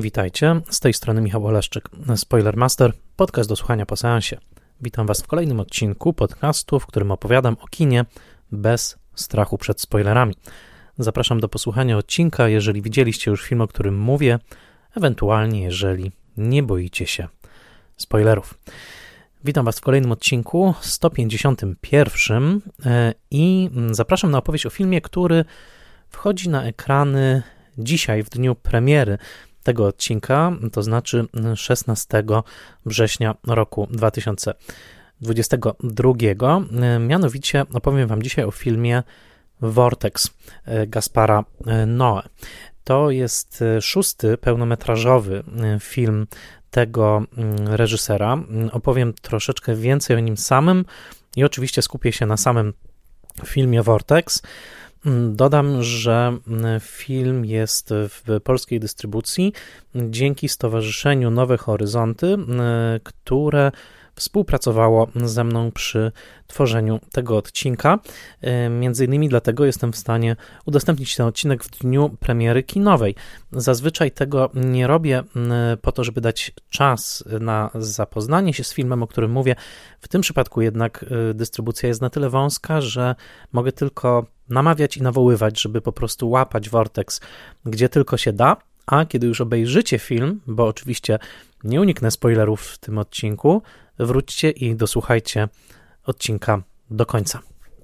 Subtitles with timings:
[0.00, 4.38] Witajcie, z tej strony Michał Oleszczyk, Spoilermaster, podcast do słuchania po seansie.
[4.80, 8.04] Witam Was w kolejnym odcinku podcastu, w którym opowiadam o kinie
[8.52, 10.34] bez strachu przed spoilerami.
[10.98, 14.38] Zapraszam do posłuchania odcinka, jeżeli widzieliście już film, o którym mówię,
[14.96, 17.28] ewentualnie jeżeli nie boicie się
[17.96, 18.54] spoilerów.
[19.44, 25.44] Witam Was w kolejnym odcinku 151 e, i zapraszam na opowieść o filmie, który
[26.08, 27.42] wchodzi na ekrany
[27.78, 29.18] dzisiaj, w dniu premiery
[29.66, 32.24] tego odcinka, to znaczy 16
[32.86, 36.60] września roku 2022.
[37.00, 39.02] Mianowicie opowiem Wam dzisiaj o filmie
[39.60, 40.30] Vortex
[40.86, 41.44] Gaspara
[41.86, 42.22] Noe.
[42.84, 45.42] To jest szósty pełnometrażowy
[45.80, 46.26] film
[46.70, 47.22] tego
[47.64, 48.38] reżysera.
[48.72, 50.84] Opowiem troszeczkę więcej o nim samym
[51.36, 52.72] i oczywiście skupię się na samym
[53.44, 54.42] filmie Vortex.
[55.30, 56.38] Dodam, że
[56.80, 59.52] film jest w polskiej dystrybucji
[59.94, 62.36] dzięki Stowarzyszeniu Nowe Horyzonty,
[63.02, 63.72] które
[64.16, 66.12] współpracowało ze mną przy
[66.46, 67.98] tworzeniu tego odcinka.
[68.70, 73.14] Między innymi dlatego jestem w stanie udostępnić ten odcinek w dniu premiery kinowej.
[73.52, 75.22] Zazwyczaj tego nie robię
[75.82, 79.56] po to, żeby dać czas na zapoznanie się z filmem, o którym mówię.
[80.00, 83.14] W tym przypadku jednak y, dystrybucja jest na tyle wąska, że
[83.52, 87.20] mogę tylko namawiać i nawoływać, żeby po prostu łapać Vortex
[87.66, 88.56] gdzie tylko się da,
[88.86, 91.18] a kiedy już obejrzycie film, bo oczywiście
[91.66, 93.62] nie uniknę spoilerów w tym odcinku,
[93.98, 95.48] wróćcie i dosłuchajcie
[96.04, 97.40] odcinka do końca.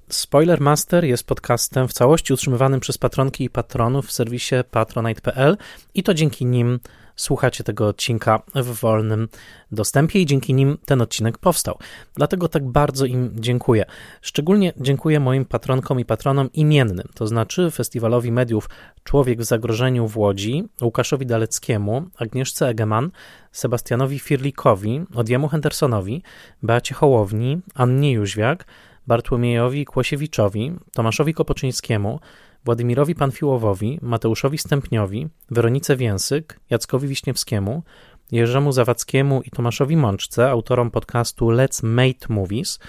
[0.09, 5.57] Spoiler Master jest podcastem w całości utrzymywanym przez patronki i patronów w serwisie patronite.pl
[5.93, 6.79] i to dzięki nim
[7.15, 9.27] słuchacie tego odcinka w wolnym
[9.71, 11.77] dostępie i dzięki nim ten odcinek powstał.
[12.15, 13.85] Dlatego tak bardzo im dziękuję.
[14.21, 18.69] Szczególnie dziękuję moim patronkom i patronom imiennym, to znaczy Festiwalowi Mediów
[19.03, 23.11] Człowiek w Zagrożeniu w Łodzi, Łukaszowi Daleckiemu, Agnieszce Egeman,
[23.51, 26.23] Sebastianowi Firlikowi, Odjemu Hendersonowi,
[26.63, 28.65] Beacie Hołowni, Annie Jóźwiak,
[29.07, 32.19] Bartłomiejowi Kłosiewiczowi, Tomaszowi Kopoczyńskiemu,
[32.65, 37.83] Władimirowi Panfiłowowi, Mateuszowi Stępniowi, Weronice Więsyk, Jackowi Wiśniewskiemu,
[38.31, 42.79] Jerzemu Zawackiemu i Tomaszowi Mączce, autorom podcastu Let's Mate Movies,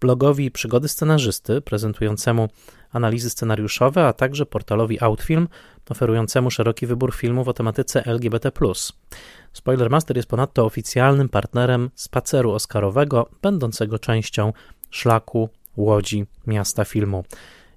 [0.00, 2.48] blogowi Przygody Scenarzysty, prezentującemu
[2.92, 5.48] analizy scenariuszowe, a także portalowi Outfilm,
[5.90, 8.50] oferującemu szeroki wybór filmów o tematyce LGBT+.
[9.52, 14.52] Spoilermaster jest ponadto oficjalnym partnerem spaceru oscarowego, będącego częścią
[14.90, 17.24] szlaku Łodzi Miasta Filmu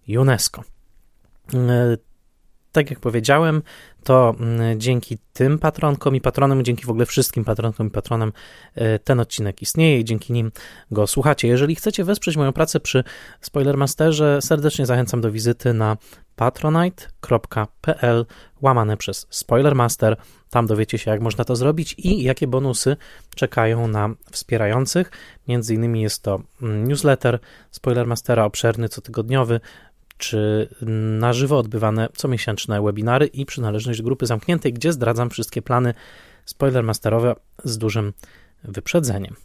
[0.08, 0.64] UNESCO.
[1.54, 1.98] E,
[2.72, 3.62] tak jak powiedziałem,
[4.04, 8.32] to mm, dzięki tym patronkom i patronom, dzięki w ogóle wszystkim patronkom i patronom
[8.76, 10.52] e, ten odcinek istnieje i dzięki nim
[10.92, 11.48] go słuchacie.
[11.48, 13.04] Jeżeli chcecie wesprzeć moją pracę przy
[13.42, 15.98] Spoilermasterze, serdecznie zachęcam do wizyty na
[16.36, 18.26] patronite.pl
[18.62, 20.18] łamane przez Spoilermaster.
[20.50, 22.98] Tam dowiecie się, jak można to zrobić i jakie bonusy
[23.36, 25.12] czekają na wspierających.
[25.48, 27.40] Między innymi jest to mm, newsletter
[27.72, 29.60] Spoilermastera obszerny, cotygodniowy,
[30.22, 30.70] czy
[31.20, 35.94] na żywo odbywane comiesięczne webinary i przynależność grupy zamkniętej, gdzie zdradzam wszystkie plany
[36.46, 38.14] spoilermasterowe z dużym
[38.64, 39.36] wyprzedzeniem.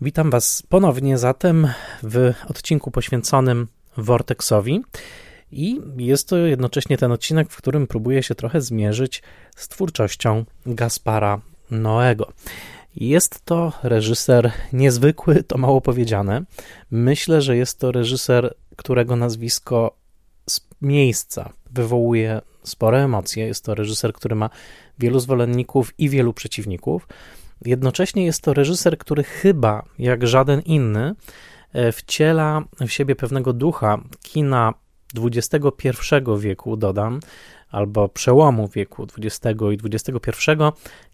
[0.00, 1.68] Witam Was ponownie zatem
[2.02, 3.66] w odcinku poświęconym
[3.96, 4.80] Vortexowi.
[5.52, 9.22] I jest to jednocześnie ten odcinek, w którym próbuję się trochę zmierzyć
[9.56, 12.32] z twórczością Gaspara Noego.
[12.96, 16.42] Jest to reżyser niezwykły, to mało powiedziane.
[16.90, 19.96] Myślę, że jest to reżyser którego nazwisko
[20.48, 23.46] z miejsca wywołuje spore emocje.
[23.46, 24.50] Jest to reżyser, który ma
[24.98, 27.08] wielu zwolenników i wielu przeciwników.
[27.64, 31.14] Jednocześnie jest to reżyser, który chyba jak żaden inny
[31.72, 34.74] e, wciela w siebie pewnego ducha kina
[35.16, 35.60] XXI
[36.38, 37.20] wieku, dodam,
[37.70, 40.50] albo przełomu wieku XX i XXI,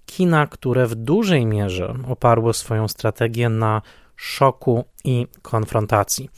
[0.06, 3.82] kina, które w dużej mierze oparło swoją strategię na
[4.16, 6.30] szoku i konfrontacji.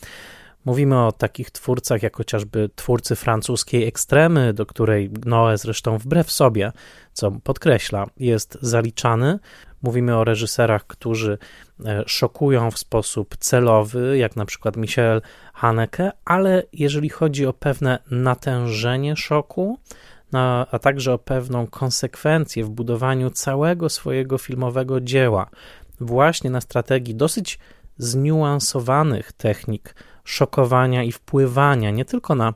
[0.67, 6.73] Mówimy o takich twórcach, jak chociażby twórcy francuskiej ekstremy, do której Noe zresztą wbrew sobie,
[7.13, 9.39] co podkreśla, jest zaliczany.
[9.83, 11.39] Mówimy o reżyserach, którzy
[11.85, 15.23] e, szokują w sposób celowy, jak na przykład Michel
[15.55, 19.79] Haneke, ale jeżeli chodzi o pewne natężenie szoku,
[20.71, 25.51] a także o pewną konsekwencję w budowaniu całego swojego filmowego dzieła,
[26.01, 27.59] właśnie na strategii dosyć
[27.99, 29.95] zniuansowanych technik
[30.27, 32.55] szokowania i wpływania nie tylko na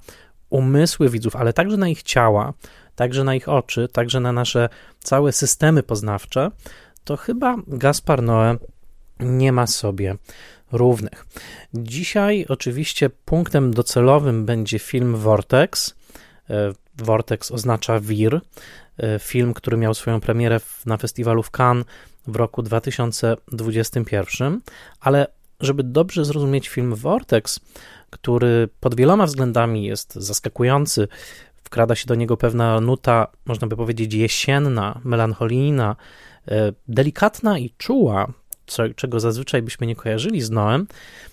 [0.50, 2.52] umysły widzów, ale także na ich ciała,
[2.96, 4.68] także na ich oczy, także na nasze
[4.98, 6.50] całe systemy poznawcze,
[7.04, 8.56] to chyba Gaspar Noé
[9.20, 10.16] nie ma sobie
[10.72, 11.26] równych.
[11.74, 15.94] Dzisiaj oczywiście punktem docelowym będzie film Vortex.
[16.50, 18.40] E, Vortex oznacza wir.
[19.18, 21.86] film, który miał swoją premierę na festiwalu w Cannes
[22.26, 24.60] w roku 2021,
[25.00, 25.26] ale
[25.60, 27.60] żeby dobrze zrozumieć film Vortex,
[28.10, 31.08] który pod wieloma względami jest zaskakujący,
[31.64, 35.96] wkrada się do niego pewna nuta, można by powiedzieć, jesienna, melancholijna,
[36.48, 38.32] e, delikatna i czuła,
[38.66, 40.86] co, czego zazwyczaj byśmy nie kojarzyli z Noem.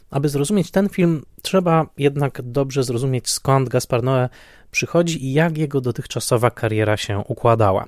[0.09, 4.29] Aby zrozumieć ten film, trzeba jednak dobrze zrozumieć, skąd Gaspar Noé
[4.71, 7.85] przychodzi i jak jego dotychczasowa kariera się układała.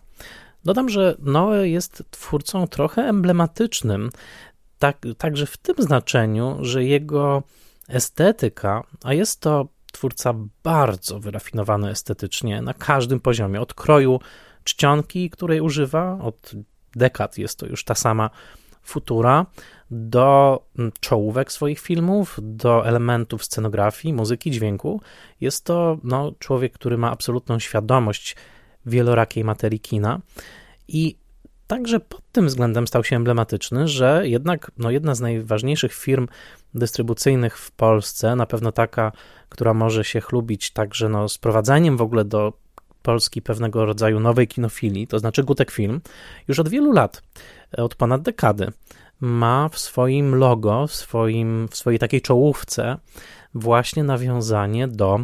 [0.66, 4.10] Dodam, że Noe jest twórcą trochę emblematycznym,
[4.80, 7.44] tak, także w tym znaczeniu, że jego
[7.88, 10.34] estetyka, a jest to twórca
[10.64, 14.20] bardzo wyrafinowany estetycznie na każdym poziomie, od kroju
[14.64, 16.52] czcionki, której używa, od
[16.96, 18.30] dekad jest to już ta sama
[18.84, 19.46] futura,
[19.92, 20.64] do
[21.00, 25.02] czołówek swoich filmów, do elementów scenografii, muzyki, dźwięku.
[25.42, 28.36] Jest to no, człowiek, który ma absolutną świadomość
[28.86, 30.20] wielorakiej materii kina
[30.88, 31.16] i
[31.70, 36.28] także pod tym względem stał się emblematyczny, że jednak no, jedna z najważniejszych firm
[36.74, 39.12] dystrybucyjnych w Polsce, na pewno taka,
[39.50, 42.54] która może się chlubić także no, sprowadzeniem w ogóle do
[43.02, 46.02] Polski pewnego rodzaju nowej kinofilii, to znaczy Gutek Film,
[46.48, 47.24] już od wielu lat,
[47.78, 48.72] od ponad dekady,
[49.20, 52.98] ma w swoim logo, w, swoim, w swojej takiej czołówce
[53.54, 55.20] właśnie nawiązanie do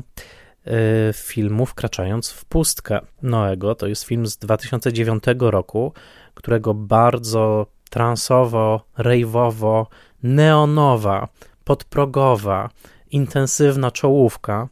[1.14, 3.76] filmu Wkraczając w pustkę Noego.
[3.76, 5.94] To jest film z 2009 roku,
[6.34, 9.88] którego bardzo transowo, rejwowo,
[10.24, 11.28] neonowa,
[11.64, 12.70] podprogowa,
[13.12, 14.68] intensywna czołówka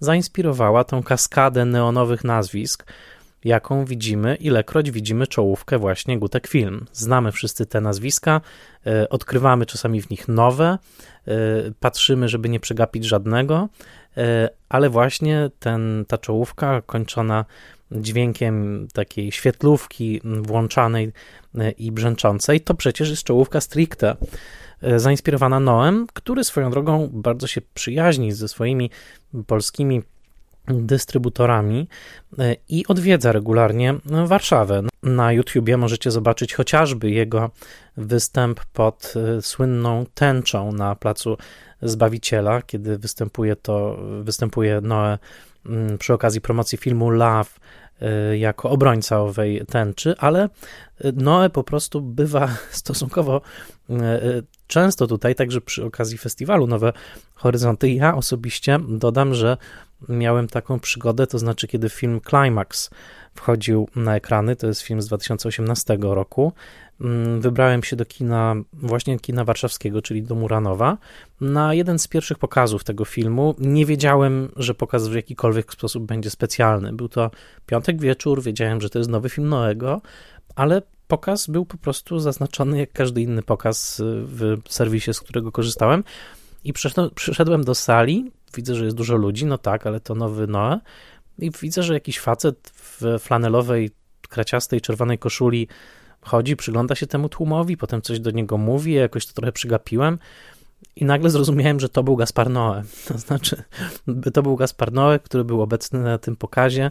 [0.00, 2.92] zainspirowała tą kaskadę neonowych nazwisk,
[3.44, 6.86] jaką widzimy, ilekroć widzimy czołówkę właśnie Gutek Film.
[6.92, 8.40] Znamy wszyscy te nazwiska,
[8.86, 10.78] e, odkrywamy czasami w nich nowe,
[11.26, 11.34] e,
[11.80, 13.68] patrzymy, żeby nie przegapić żadnego,
[14.68, 17.44] ale właśnie ten, ta czołówka kończona
[17.92, 21.12] dźwiękiem takiej świetlówki włączanej
[21.78, 24.16] i brzęczącej, to przecież jest czołówka stricte
[24.96, 28.90] zainspirowana Noem, który swoją drogą bardzo się przyjaźni ze swoimi
[29.46, 30.02] polskimi
[30.68, 31.88] dystrybutorami
[32.38, 33.94] e, i odwiedza regularnie
[34.26, 34.82] Warszawę.
[35.02, 37.50] Na YouTubie możecie zobaczyć chociażby jego
[37.96, 41.36] występ pod e, słynną tęczą na placu
[41.82, 45.18] Zbawiciela, kiedy występuje to występuje Noe
[45.66, 47.50] mm, przy okazji promocji filmu Love
[48.00, 50.48] e, jako obrońca owej tęczy, ale
[51.14, 53.40] Noe po prostu bywa stosunkowo
[54.66, 56.92] często tutaj, także przy okazji festiwalu Nowe
[57.34, 57.90] Horyzonty.
[57.90, 59.56] Ja osobiście dodam, że
[60.08, 62.90] miałem taką przygodę, to znaczy kiedy film Climax
[63.38, 66.52] wchodził na ekrany, to jest film z 2018 roku,
[67.00, 70.98] mm, wybrałem się do kina, właśnie kina warszawskiego, czyli do Muranowa,
[71.40, 73.54] na jeden z pierwszych pokazów tego filmu.
[73.58, 76.92] Nie wiedziałem, że pokaz w jakikolwiek sposób będzie specjalny.
[76.92, 77.30] Był to
[77.66, 80.00] piątek wieczór, wiedziałem, że to jest nowy film Noego,
[80.54, 86.04] ale pokaz był po prostu zaznaczony jak każdy inny pokaz w serwisie, z którego korzystałem.
[86.64, 86.72] I
[87.14, 90.80] przyszedłem do sali, widzę, że jest dużo ludzi, no tak, ale to nowy Noe.
[91.38, 93.90] I widzę, że jakiś facet w flanelowej,
[94.28, 95.68] kraciastej, czerwonej koszuli
[96.20, 100.18] chodzi, przygląda się temu tłumowi, potem coś do niego mówi, jakoś to trochę przygapiłem.
[100.96, 102.82] I nagle zrozumiałem, że to był Gaspar Noe.
[103.08, 103.62] To znaczy,
[104.34, 106.90] to był Gaspar Noe, który był obecny na tym pokazie.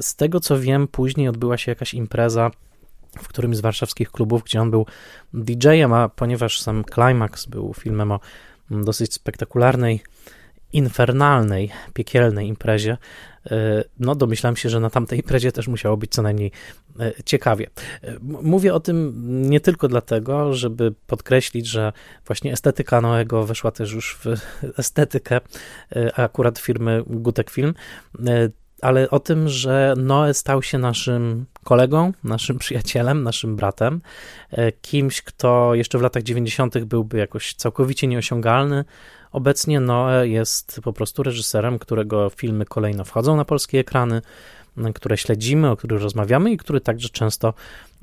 [0.00, 2.50] Z tego co wiem, później odbyła się jakaś impreza
[3.18, 4.86] w którymś z warszawskich klubów, gdzie on był
[5.34, 8.20] DJ-em, a ponieważ sam Climax był filmem o
[8.70, 10.02] dosyć spektakularnej,
[10.72, 12.96] infernalnej, piekielnej imprezie,
[13.50, 16.52] e, no domyślam się, że na tamtej imprezie też musiało być co najmniej
[17.00, 17.66] e, ciekawie.
[18.02, 19.12] E, mówię o tym
[19.50, 21.92] nie tylko dlatego, żeby podkreślić, że
[22.26, 24.26] właśnie estetyka Noego weszła też już w
[24.80, 25.40] estetykę
[26.16, 27.74] akurat firmy Gutek Film,
[28.80, 34.00] ale o tym, że Noe stał się naszym kolegą, naszym przyjacielem, naszym bratem,
[34.80, 36.78] kimś, kto jeszcze w latach 90.
[36.84, 38.84] byłby jakoś całkowicie nieosiągalny.
[39.36, 44.22] Obecnie Noe jest po prostu reżyserem, którego filmy kolejno wchodzą na polskie ekrany,
[44.94, 47.54] które śledzimy, o których rozmawiamy i który także często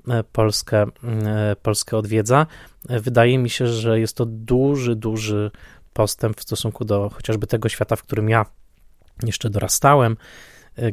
[0.07, 2.47] e, Polskę, e, Polskę odwiedza.
[2.89, 5.51] Wydaje mi się, że jest to duży, duży
[5.93, 8.45] postęp w stosunku do chociażby tego świata, w którym ja
[9.23, 10.17] jeszcze dorastałem,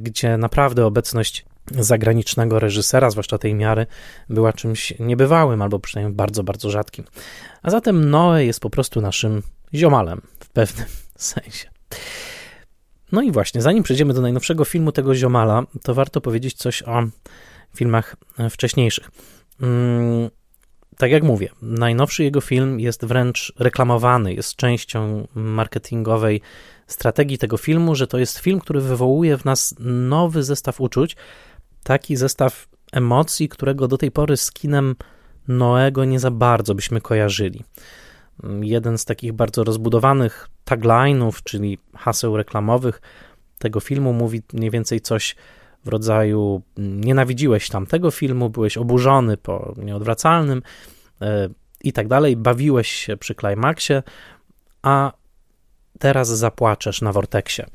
[0.01, 3.87] gdzie naprawdę obecność zagranicznego reżysera, zwłaszcza tej miary,
[4.29, 7.05] była czymś niebywałym, albo przynajmniej bardzo, bardzo rzadkim.
[7.63, 9.43] A zatem Noe jest po prostu naszym
[9.75, 10.87] ziomalem w pewnym
[11.17, 11.69] sensie.
[13.13, 17.03] No i właśnie, zanim przejdziemy do najnowszego filmu tego ziomala, to warto powiedzieć coś o
[17.77, 18.17] filmach
[18.51, 19.11] wcześniejszych.
[19.63, 20.31] Mm,
[20.97, 26.41] tak jak mówię, najnowszy jego film jest wręcz reklamowany, jest częścią marketingowej
[26.87, 31.17] strategii tego filmu, że to jest film, który wywołuje w nas nowy zestaw uczuć,
[31.83, 34.97] taki zestaw, emocji, którego do tej pory z kinem
[35.49, 37.65] Noego nie za bardzo byśmy kojarzyli.
[38.61, 43.01] Jeden z takich bardzo rozbudowanych tagline'ów, czyli haseł reklamowych
[43.59, 45.37] tego filmu mówi mniej więcej coś
[45.85, 50.63] w rodzaju nienawidziłeś tamtego filmu, byłeś oburzony po nieodwracalnym
[51.21, 51.49] e,
[51.85, 53.95] i tak dalej, bawiłeś się przy klimaksie,
[54.83, 55.13] a
[55.99, 57.67] teraz zapłaczesz na Vortexie.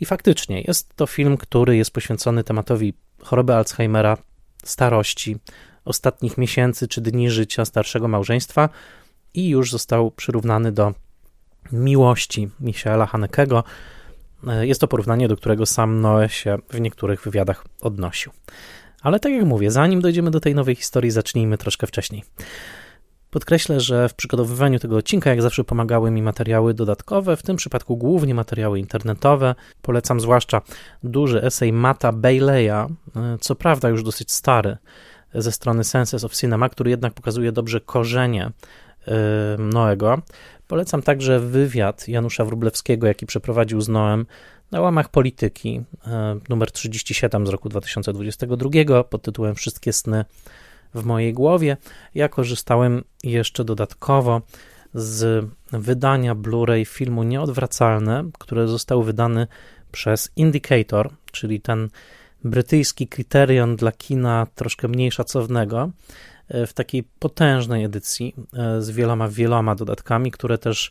[0.00, 4.16] I faktycznie jest to film, który jest poświęcony tematowi choroby Alzheimera,
[4.64, 5.36] starości,
[5.84, 8.68] ostatnich miesięcy czy dni życia starszego małżeństwa
[9.34, 10.94] i już został przyrównany do
[11.72, 13.64] miłości Michaela Hanekego.
[14.46, 18.32] E, jest to porównanie, do którego sam Noe się w niektórych wywiadach odnosił.
[19.02, 22.24] Ale tak jak mówię, zanim dojdziemy do tej nowej historii, zacznijmy troszkę wcześniej.
[23.30, 27.96] Podkreślę, że w przygotowywaniu tego odcinka, jak zawsze, pomagały mi materiały dodatkowe, w tym przypadku
[27.96, 29.54] głównie materiały internetowe.
[29.82, 30.62] Polecam zwłaszcza
[31.02, 32.88] duży esej Mata Bayleya, e,
[33.40, 34.76] co prawda już dosyć stary,
[35.34, 38.50] ze strony Senses of Cinema, który jednak pokazuje dobrze korzenie
[39.58, 40.22] Noego.
[40.66, 44.26] Polecam także wywiad Janusza Wrublewskiego, jaki przeprowadził z Noem
[44.70, 50.24] na łamach polityki, e, numer 37 z roku 2022 pod tytułem Wszystkie sny
[50.94, 51.76] w mojej głowie.
[52.14, 54.42] Ja korzystałem jeszcze dodatkowo
[54.94, 59.46] z wydania Blu-ray filmu Nieodwracalne, które został wydany
[59.92, 61.88] przez Indicator, czyli ten
[62.44, 65.90] brytyjski kryterion dla kina troszkę mniej szacownego,
[66.48, 70.90] w takiej potężnej edycji e, z wieloma, wieloma dodatkami, które też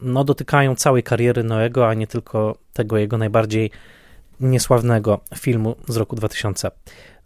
[0.00, 3.70] no, dotykają całej kariery Noego, a nie tylko tego jego najbardziej
[4.40, 6.70] niesławnego filmu z roku 2000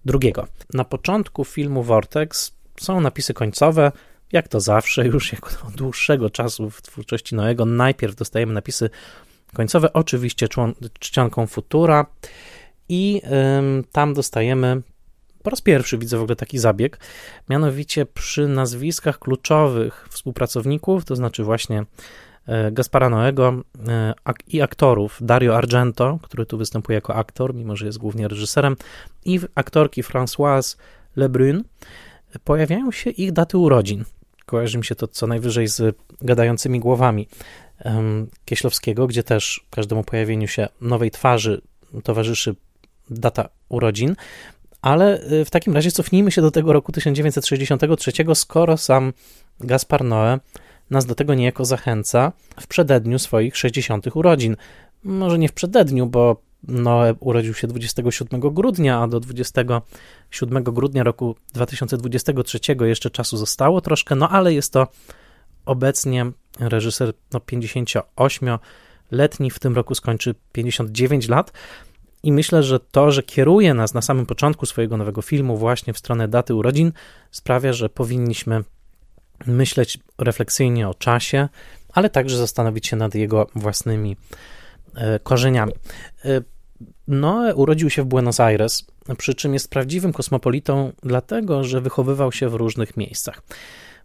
[0.05, 0.47] drugiego.
[0.75, 3.93] Na początku filmu Vortex są napisy końcowe,
[4.33, 7.65] jak to zawsze, już jako od dłuższego czasu w twórczości Noego.
[7.65, 8.91] Najpierw dostajemy napisy
[9.55, 10.49] końcowe, oczywiście
[10.99, 12.07] czcionką Futura,
[12.89, 13.23] i
[13.93, 14.83] tam dostajemy
[15.43, 16.99] po raz pierwszy widzę w ogóle taki zabieg,
[17.49, 21.85] mianowicie przy nazwiskach kluczowych współpracowników, to znaczy właśnie
[22.49, 24.15] E, Gaspara Noego e,
[24.49, 28.77] i aktorów Dario Argento, który tu występuje jako aktor, mimo że jest głównie reżyserem,
[29.25, 30.77] i aktorki Françoise
[31.17, 31.65] Lebrun,
[32.45, 34.05] pojawiają się ich daty urodzin.
[34.47, 37.29] Kojarzy mi się to co najwyżej z gadającymi głowami
[38.45, 41.61] Kieślowskiego, gdzie też każdemu pojawieniu się nowej twarzy
[42.05, 42.55] towarzyszy
[43.11, 44.17] data urodzin.
[44.83, 49.13] Ale e, w takim razie cofnijmy się do tego roku 1963, skoro sam
[49.61, 50.39] Gaspar Noé
[50.91, 54.17] nas do tego niejako zachęca w przededniu swoich 60.
[54.17, 54.57] urodzin.
[55.05, 61.37] Może nie w przededniu, bo Noe urodził się 27 grudnia, a do 27 grudnia roku
[61.55, 64.87] 2023 jeszcze czasu zostało troszkę, no ale jest to
[65.67, 66.27] obecnie
[66.59, 71.53] reżyser no, 58-letni, w tym roku skończy 59 lat.
[72.29, 75.99] I myślę, że to, że kieruje nas na samym początku swojego nowego filmu właśnie w
[75.99, 76.93] stronę daty urodzin,
[77.31, 78.65] sprawia, że powinniśmy
[79.47, 81.49] myśleć refleksyjnie o czasie,
[81.93, 84.17] ale także zastanowić się nad jego własnymi
[84.95, 85.73] e, korzeniami.
[86.25, 86.41] E,
[87.09, 88.87] Noe urodził się w Buenos Aires,
[89.19, 93.43] przy czym jest prawdziwym kosmopolitą, dlatego że wychowywał się w różnych miejscach.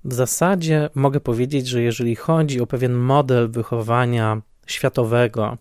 [0.06, 5.58] W zasadzie mogę powiedzieć, że jeżeli chodzi o pewien model wychowania światowego,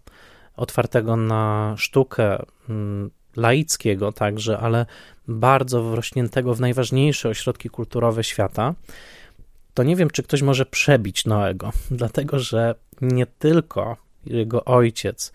[0.62, 4.87] otwartego na sztukę, mm, laickiego także, ale
[5.28, 8.75] bardzo wrośniętego w najważniejsze ośrodki kulturowe świata,
[9.75, 15.33] to nie wiem, czy ktoś może przebić Noego, dlatego że nie tylko jego ojciec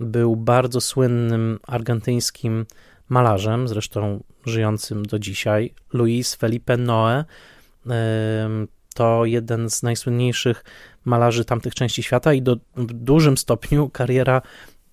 [0.00, 2.66] był bardzo słynnym argentyńskim
[3.08, 7.24] malarzem, zresztą żyjącym do dzisiaj, Luis Felipe Noe.
[8.94, 10.64] To jeden z najsłynniejszych
[11.04, 14.42] malarzy tamtych części świata i do, w dużym stopniu kariera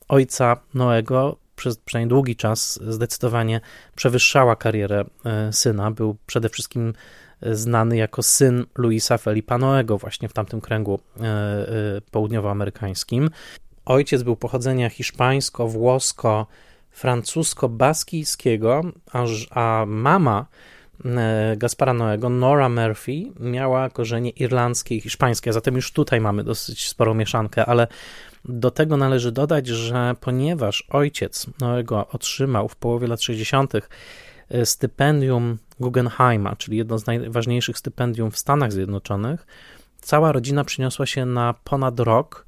[0.07, 3.61] ojca Noego przez przynajmniej długi czas zdecydowanie
[3.95, 5.91] przewyższała karierę e, syna.
[5.91, 6.93] Był przede wszystkim
[7.41, 11.67] znany jako syn Luisa Felipa Noego właśnie w tamtym kręgu e, e,
[12.11, 13.29] południowoamerykańskim.
[13.85, 16.47] Ojciec był pochodzenia hiszpańsko, włosko,
[16.91, 18.81] francusko-baskijskiego,
[19.51, 20.78] a mama e,
[21.57, 27.13] Gaspara Noego, Nora Murphy, miała korzenie irlandzkie i hiszpańskie, zatem już tutaj mamy dosyć sporą
[27.13, 27.87] mieszankę, ale
[28.45, 33.73] do tego należy dodać, że ponieważ ojciec Noego otrzymał w połowie lat 60
[34.63, 39.47] stypendium Guggenheima, czyli jedno z najważniejszych stypendium w Stanach Zjednoczonych,
[40.01, 42.45] cała rodzina przyniosła się na ponad rok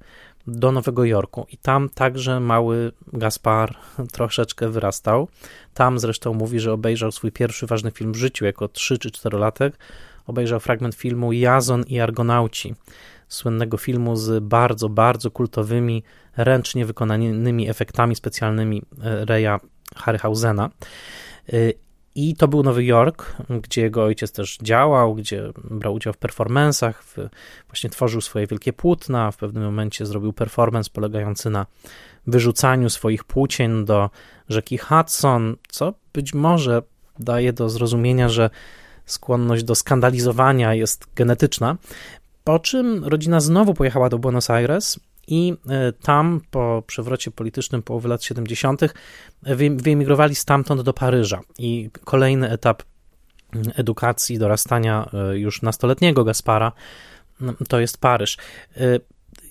[0.47, 3.75] do Nowego Jorku i tam także mały Gaspar
[4.11, 5.27] troszeczkę wyrastał.
[5.73, 9.37] Tam zresztą mówi, że obejrzał swój pierwszy ważny film w życiu jako 3 czy 4
[9.37, 9.77] latek.
[10.27, 12.75] Obejrzał fragment filmu Jazon i Argonauci,
[13.27, 16.03] słynnego filmu z bardzo, bardzo kultowymi,
[16.37, 19.59] ręcznie wykonanymi efektami specjalnymi e, Reya
[19.95, 20.69] Harryhausena.
[22.15, 27.03] I to był Nowy Jork, gdzie jego ojciec też działał, gdzie brał udział w performansach,
[27.03, 27.15] w,
[27.67, 29.31] właśnie tworzył swoje wielkie płótna.
[29.31, 31.65] W pewnym momencie zrobił performance polegający na
[32.27, 34.09] wyrzucaniu swoich płócien do
[34.49, 36.81] rzeki Hudson, co być może
[37.19, 38.49] daje do zrozumienia, że
[39.05, 41.77] skłonność do skandalizowania jest genetyczna.
[42.43, 44.99] Po czym rodzina znowu pojechała do Buenos Aires
[45.31, 48.81] i e, tam po przewrocie politycznym połowy lat 70.
[49.75, 51.41] wyemigrowali stamtąd do Paryża.
[51.57, 52.83] I kolejny etap
[53.75, 56.71] edukacji, dorastania e, już nastoletniego Gaspara
[57.67, 58.37] to jest Paryż.
[58.77, 58.99] E,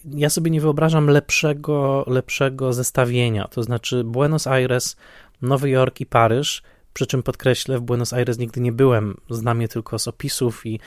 [0.05, 4.97] ja sobie nie wyobrażam lepszego, lepszego zestawienia, to znaczy Buenos Aires,
[5.43, 9.69] Nowy Jork i Paryż przy czym podkreślę, w Buenos Aires nigdy nie byłem, znam je
[9.69, 10.81] tylko z opisów i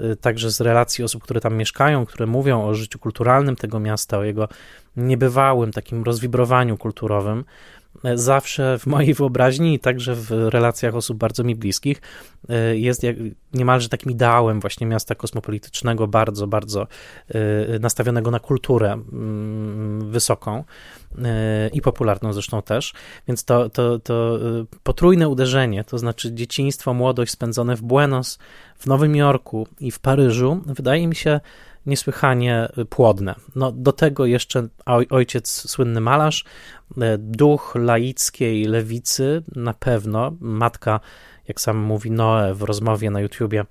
[0.00, 4.18] y, także z relacji osób, które tam mieszkają, które mówią o życiu kulturalnym tego miasta,
[4.18, 4.48] o jego
[4.96, 7.44] niebywałym takim rozwibrowaniu kulturowym
[8.14, 12.02] zawsze w mojej wyobraźni i także w relacjach osób bardzo mi bliskich
[12.48, 13.16] e, jest jak,
[13.52, 16.86] niemalże takim ideałem właśnie miasta kosmopolitycznego, bardzo, bardzo
[17.28, 20.64] e, nastawionego na kulturę mm, wysoką
[21.24, 22.92] e, i popularną zresztą też.
[23.28, 24.38] Więc to, to, to
[24.82, 28.38] potrójne uderzenie, to znaczy dzieciństwo, młodość spędzone w Buenos,
[28.78, 31.40] w Nowym Jorku i w Paryżu, wydaje mi się
[31.88, 33.34] niesłychanie płodne.
[33.56, 34.68] No, do tego jeszcze
[35.10, 36.44] ojciec, słynny malarz,
[37.00, 41.00] e, duch laickiej lewicy na pewno, matka,
[41.48, 43.66] jak sam mówi Noe w rozmowie na YouTubie, e,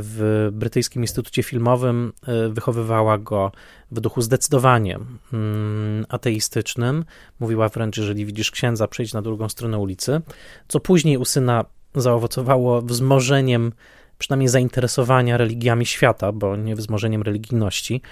[0.00, 3.52] w Brytyjskim Instytucie Filmowym e, wychowywała go
[3.90, 4.98] w duchu zdecydowanie
[5.32, 7.04] mm, ateistycznym.
[7.40, 10.20] Mówiła wręcz, jeżeli widzisz księdza, przejdź na drugą stronę ulicy,
[10.68, 13.72] co później u syna zaowocowało wzmożeniem
[14.18, 18.02] przynajmniej zainteresowania religiami świata, bo nie wzmożeniem religijności.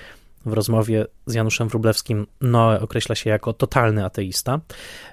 [0.47, 4.61] W rozmowie z Januszem Wrublewskim Noe określa się jako totalny ateista.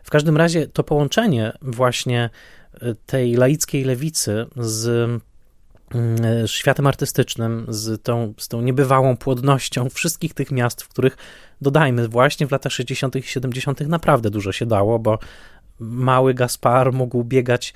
[0.04, 2.30] W każdym razie to połączenie właśnie
[2.82, 9.90] e, tej laickiej lewicy z mm, e, światem artystycznym, z tą, z tą niebywałą płodnością
[9.90, 11.18] wszystkich tych miast, w których,
[11.62, 13.16] dodajmy, właśnie w latach 60.
[13.16, 13.80] i 70.
[13.80, 15.20] naprawdę dużo się dało, bo
[15.82, 17.74] mały Gaspar mógł biegać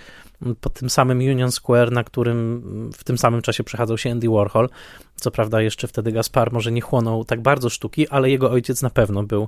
[0.61, 2.61] po tym samym Union Square, na którym
[2.93, 4.69] w tym samym czasie przechadzał się Andy Warhol.
[5.15, 8.89] Co prawda, jeszcze wtedy Gaspar może nie chłonął tak bardzo sztuki, ale jego ojciec na
[8.89, 9.43] pewno był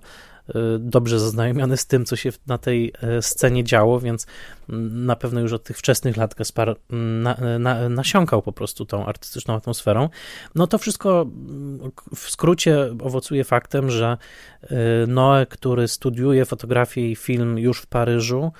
[0.49, 4.27] y, dobrze zaznajomiony z tym, co się na tej y, scenie działo, więc
[4.69, 8.85] mm, na pewno już od tych wczesnych lat Gaspar mm, na, na, nasiąkał po prostu
[8.85, 10.09] tą artystyczną atmosferą.
[10.55, 14.17] No to wszystko mm, w skrócie owocuje faktem, że
[14.63, 14.67] y,
[15.07, 18.51] Noe, który studiuje fotografię i film już w Paryżu,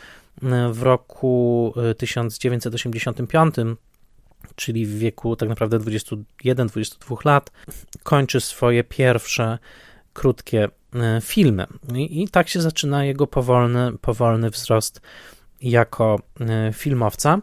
[0.72, 3.76] w roku 1985, e,
[4.56, 7.52] czyli w wieku tak naprawdę 21-22 lat,
[8.04, 9.58] kończy swoje pierwsze
[10.14, 11.68] krótkie e, filmy.
[11.96, 15.02] I, I, tak się zaczyna jego powolny, powolny wzrost
[15.62, 17.40] jako e, filmowca,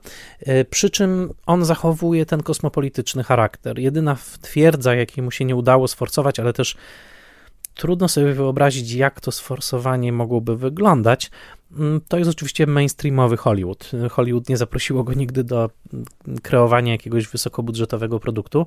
[0.71, 3.79] przy czym on zachowuje ten kosmopolityczny charakter.
[3.79, 6.77] Jedyna twierdza, jakiej mu się nie udało sforcować, ale też
[7.75, 11.31] trudno sobie wyobrazić, jak to sforsowanie mogłoby wyglądać,
[11.79, 13.91] Mm, to jest oczywiście mainstreamowy Hollywood.
[14.11, 15.71] Hollywood nie zaprosiło go nigdy do
[16.43, 18.67] kreowania jakiegoś wysokobudżetowego produktu.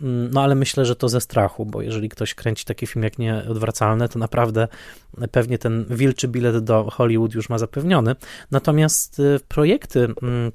[0.00, 3.18] Mm, no ale myślę, że to ze strachu, bo jeżeli ktoś kręci taki film jak
[3.18, 4.68] Nieodwracalne, to naprawdę
[5.30, 8.16] pewnie ten wilczy bilet do Hollywood już ma zapewniony.
[8.50, 10.52] Natomiast y, projekty mm,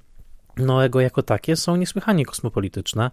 [0.57, 3.11] Noego jako takie są niesłychanie kosmopolityczne,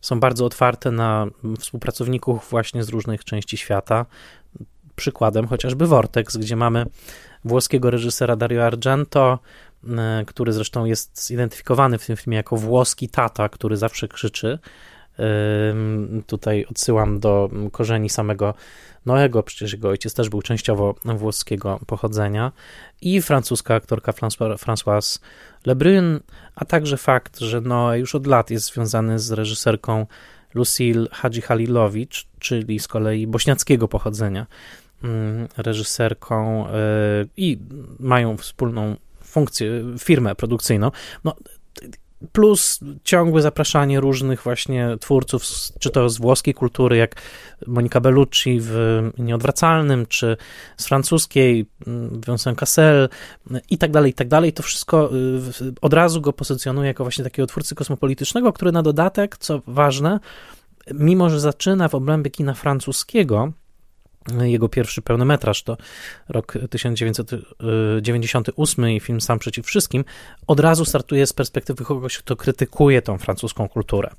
[0.00, 1.26] są bardzo otwarte na
[1.58, 4.06] współpracowników właśnie z różnych części świata.
[4.96, 6.86] Przykładem chociażby Vortex, gdzie mamy
[7.44, 9.38] włoskiego reżysera Dario Argento,
[9.88, 14.58] e, który zresztą jest zidentyfikowany w tym filmie jako włoski tata, który zawsze krzyczy.
[16.26, 18.54] Tutaj odsyłam do korzeni samego
[19.06, 22.52] Noego, przecież jego ojciec też był częściowo włoskiego pochodzenia,
[23.00, 25.18] i francuska aktorka Françoise
[25.66, 26.20] Lebrun,
[26.54, 30.06] a także fakt, że Noe już od lat jest związany z reżyserką
[30.54, 34.46] Lucille Hadji Halilowicz, czyli z kolei bośniackiego pochodzenia.
[35.04, 36.72] Mm, reżyserką e,
[37.36, 37.58] i
[37.98, 40.90] mają wspólną funkcję, firmę produkcyjną.
[41.24, 41.34] No,
[42.32, 45.42] plus ciągłe zapraszanie różnych właśnie twórców,
[45.78, 47.22] czy to z włoskiej kultury, jak
[47.66, 50.36] Monika Bellucci w Nieodwracalnym, czy
[50.76, 53.08] z francuskiej mm, Vincent Cassel
[53.70, 54.52] i tak dalej, i tak dalej.
[54.52, 55.10] To wszystko
[55.60, 60.20] y, od razu go pozycjonuje jako właśnie takiego twórcy kosmopolitycznego, który na dodatek, co ważne,
[60.94, 63.52] mimo że zaczyna w obrębie kina francuskiego,
[64.38, 65.76] jego pierwszy pełnometraż to
[66.28, 70.04] rok 1998 i film Sam przeciw wszystkim,
[70.46, 74.10] od razu startuje z perspektywy kogoś, kto krytykuje tą francuską kulturę.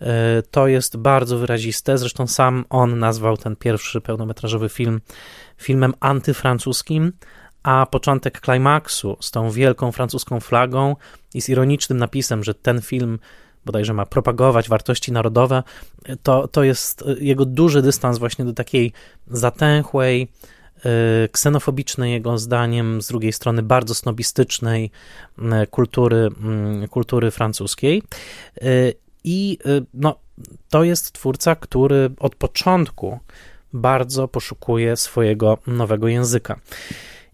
[0.00, 5.00] E, to jest bardzo wyraziste, zresztą sam on nazwał ten pierwszy pełnometrażowy film
[5.58, 7.12] filmem antyfrancuskim,
[7.62, 10.96] a początek klimaksu z tą wielką francuską flagą
[11.34, 13.18] i z ironicznym napisem, że ten film
[13.64, 15.62] bodajże ma propagować wartości narodowe,
[16.22, 18.92] to, to jest jego duży dystans właśnie do takiej
[19.30, 20.28] zatęchłej,
[21.24, 24.90] y, ksenofobicznej jego zdaniem, z drugiej strony bardzo snobistycznej
[25.38, 28.02] y, kultury, mm, kultury francuskiej.
[28.62, 28.94] Y,
[29.24, 29.58] I
[29.94, 30.18] no,
[30.70, 33.18] to jest twórca, który od początku
[33.72, 36.60] bardzo poszukuje swojego nowego języka.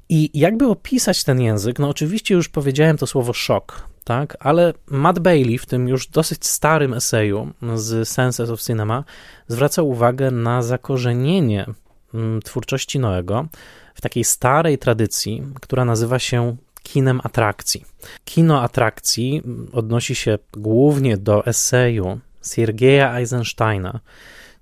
[0.08, 1.78] I jakby opisać ten język?
[1.78, 6.46] No, oczywiście już powiedziałem to słowo szok, tak, ale Matt Bailey w tym już dosyć
[6.46, 9.04] starym eseju z Senses of Cinema
[9.48, 11.66] zwraca uwagę na zakorzenienie
[12.14, 13.46] mm, twórczości Noego
[13.94, 17.84] w takiej starej tradycji, która nazywa się kinem atrakcji.
[18.24, 19.42] Kino atrakcji
[19.72, 22.20] odnosi się głównie do eseju
[22.52, 24.00] Siergieja Eisensteina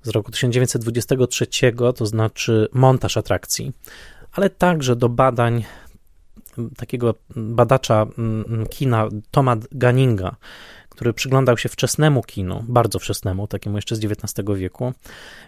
[0.03, 1.47] z roku 1923,
[1.97, 3.73] to znaczy montaż atrakcji,
[4.33, 5.65] ale także do badań
[6.77, 10.37] takiego badacza mm, kina Toma Gunninga,
[10.97, 14.93] który przyglądał się wczesnemu kinu, bardzo wczesnemu, takiemu jeszcze z XIX wieku,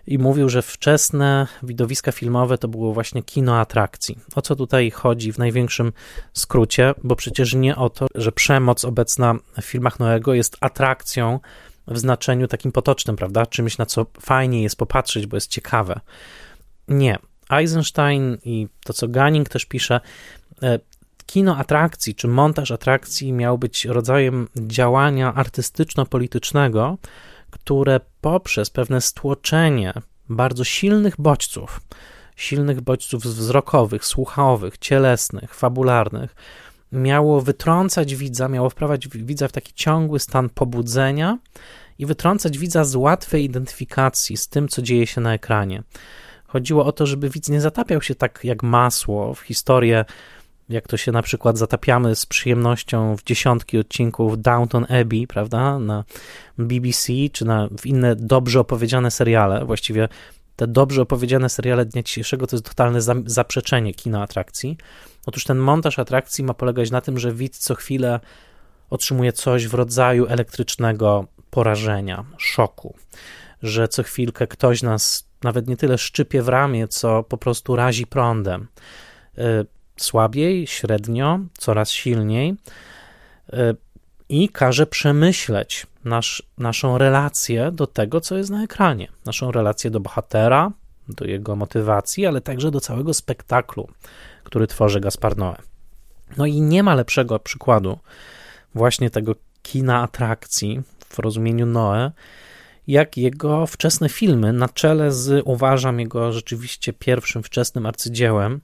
[0.06, 4.18] i mówił, że wczesne widowiska filmowe to było właśnie kino atrakcji.
[4.34, 5.92] O co tutaj chodzi w największym
[6.32, 11.40] skrócie, bo przecież nie o to, że przemoc obecna w filmach Noego jest atrakcją
[11.86, 13.46] w znaczeniu takim potocznym, prawda?
[13.46, 16.00] Czymś, na co fajnie jest popatrzeć, bo jest ciekawe.
[16.88, 17.18] Nie.
[17.50, 20.00] Eisenstein i to, co Gunning też pisze,
[20.62, 20.78] e,
[21.28, 26.96] kino atrakcji czy montaż atrakcji miał być rodzajem działania artystyczno-politycznego,
[27.50, 29.92] które poprzez pewne stłoczenie
[30.28, 31.80] bardzo silnych bodźców,
[32.36, 36.34] silnych bodźców wzrokowych, słuchowych, cielesnych, fabularnych,
[36.92, 41.38] miało wytrącać widza, miało wprawiać widza w taki ciągły stan pobudzenia
[41.98, 45.82] i wytrącać widza z łatwej identyfikacji z tym, co dzieje się na ekranie.
[46.46, 50.04] Chodziło o to, żeby widz nie zatapiał się tak jak masło w historię,
[50.68, 56.04] jak to się na przykład zatapiamy z przyjemnością w dziesiątki odcinków Downton Abbey, prawda, na
[56.58, 59.64] BBC, czy na, w inne dobrze opowiedziane seriale.
[59.64, 60.08] Właściwie
[60.56, 64.76] te dobrze opowiedziane seriale dnia dzisiejszego to jest totalne zaprzeczenie kina atrakcji.
[65.26, 68.20] Otóż ten montaż atrakcji ma polegać na tym, że widz co chwilę
[68.90, 72.96] otrzymuje coś w rodzaju elektrycznego porażenia, szoku,
[73.62, 78.06] że co chwilkę ktoś nas nawet nie tyle szczypie w ramię, co po prostu razi
[78.06, 78.68] prądem.
[80.02, 82.54] Słabiej, średnio, coraz silniej
[83.52, 83.76] y,
[84.28, 90.00] i każe przemyśleć nasz, naszą relację do tego, co jest na ekranie, naszą relację do
[90.00, 90.72] bohatera,
[91.08, 93.88] do jego motywacji, ale także do całego spektaklu,
[94.44, 95.56] który tworzy Gaspar Noé.
[96.36, 97.98] No i nie ma lepszego przykładu
[98.74, 102.10] właśnie tego kina atrakcji w rozumieniu Noe,
[102.86, 108.60] jak jego wczesne filmy, na czele z, uważam, jego rzeczywiście pierwszym wczesnym arcydziełem.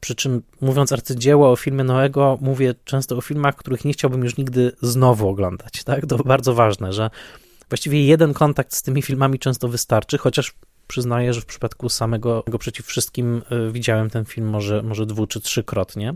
[0.00, 4.36] Przy czym mówiąc arcydzieło o filmie Noego, mówię często o filmach, których nie chciałbym już
[4.36, 5.84] nigdy znowu oglądać.
[5.84, 6.06] Tak?
[6.06, 7.10] To bardzo ważne, że
[7.68, 10.54] właściwie jeden kontakt z tymi filmami często wystarczy, chociaż
[10.86, 15.40] przyznaję, że w przypadku samego przeciw wszystkim y, widziałem ten film może, może dwu czy
[15.40, 16.14] trzykrotnie.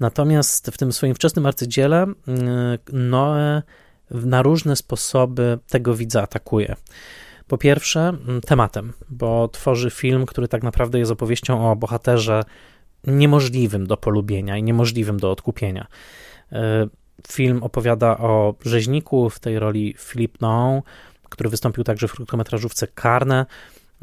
[0.00, 3.62] Natomiast w tym swoim wczesnym arcydziele y, Noe
[4.10, 6.76] na różne sposoby tego widza atakuje.
[7.52, 12.42] Po pierwsze, mm, tematem, bo tworzy film, który tak naprawdę jest opowieścią o bohaterze
[13.04, 15.86] niemożliwym do polubienia i niemożliwym do odkupienia.
[16.52, 16.86] E,
[17.28, 20.80] film opowiada o rzeźniku, w tej roli Philippe Non,
[21.28, 23.46] który wystąpił także w krótkometrażówce Karne,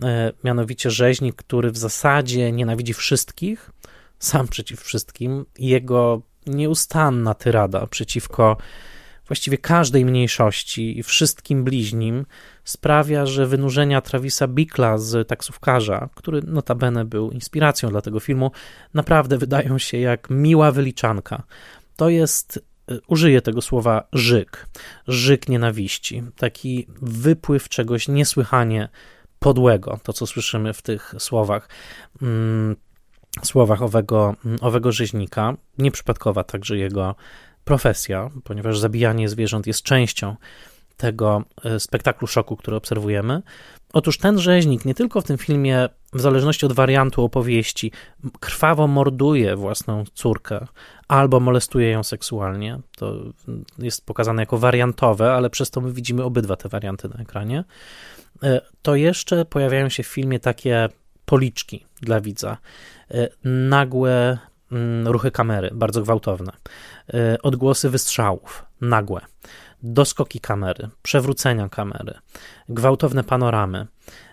[0.03, 3.71] e, mianowicie rzeźnik, który w zasadzie nienawidzi wszystkich,
[4.19, 8.57] sam przeciw wszystkim, jego nieustanna tyrada przeciwko
[9.29, 12.25] właściwie każdej mniejszości i wszystkim bliźnim
[12.63, 18.51] sprawia, że wynurzenia Travisa Bickla z taksówkarza, który notabene był inspiracją dla tego filmu,
[18.93, 21.43] naprawdę wydają się jak miła wyliczanka.
[21.95, 24.67] To jest, y, użyję tego słowa, żyk,
[25.07, 28.89] żyk nienawiści, taki wypływ czegoś niesłychanie
[29.39, 31.69] podłego, to co słyszymy w tych słowach.
[32.21, 32.75] Mm,
[33.43, 37.15] słowach owego, owego rzeźnika, nieprzypadkowa także jego
[37.69, 40.36] profesja, ponieważ zabijanie zwierząt jest częścią
[40.97, 43.41] tego e, spektaklu szoku, który obserwujemy.
[43.93, 47.91] Otóż ten rzeźnik nie tylko w tym filmie, w zależności od wariantu opowieści,
[48.39, 50.67] krwawo morduje własną córkę
[51.08, 52.79] albo molestuje ją seksualnie.
[52.97, 53.15] To
[53.79, 57.63] jest pokazane jako wariantowe, ale przez to my widzimy obydwa te warianty na ekranie.
[58.43, 60.89] E, to jeszcze pojawiają się w filmie takie
[61.25, 62.58] policzki dla widza.
[63.12, 64.38] E, nagłe
[65.05, 66.51] ruchy kamery, bardzo gwałtowne.
[67.43, 69.21] Odgłosy wystrzałów, nagłe
[69.84, 72.13] doskoki kamery, przewrócenia kamery,
[72.69, 73.88] gwałtowne panoramy,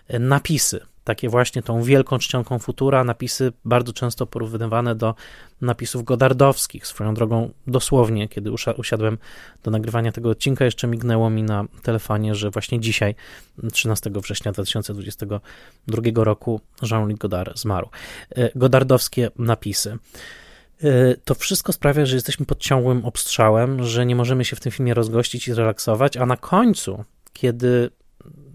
[0.08, 5.14] napisy, takie właśnie tą wielką czcionką futura, napisy bardzo często porównywane do
[5.60, 6.86] napisów godardowskich.
[6.86, 9.18] Swoją drogą dosłownie, kiedy usiadłem
[9.62, 13.14] do nagrywania tego odcinka, jeszcze mignęło mi na telefonie, że właśnie dzisiaj,
[13.72, 17.88] 13 września 2022 roku, Jean-Luc Godard zmarł.
[18.30, 19.98] E, godardowskie napisy.
[20.82, 24.72] E, to wszystko sprawia, że jesteśmy pod ciągłym obstrzałem, że nie możemy się w tym
[24.72, 27.90] filmie rozgościć i zrelaksować, a na końcu, kiedy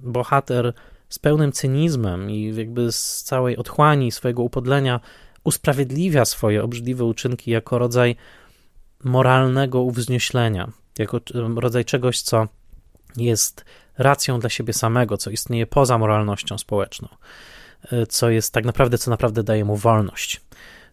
[0.04, 0.74] bohater
[1.12, 5.00] z pełnym cynizmem i jakby z całej otchłani swojego upodlenia
[5.44, 8.16] usprawiedliwia swoje obrzydliwe uczynki jako rodzaj
[9.04, 11.20] moralnego uwznioślenia, jako
[11.56, 12.48] rodzaj czegoś, co
[13.18, 13.66] jest
[13.98, 17.08] racją dla siebie samego, co istnieje poza moralnością społeczną,
[17.92, 20.42] e, co jest tak naprawdę, co naprawdę daje mu wolność.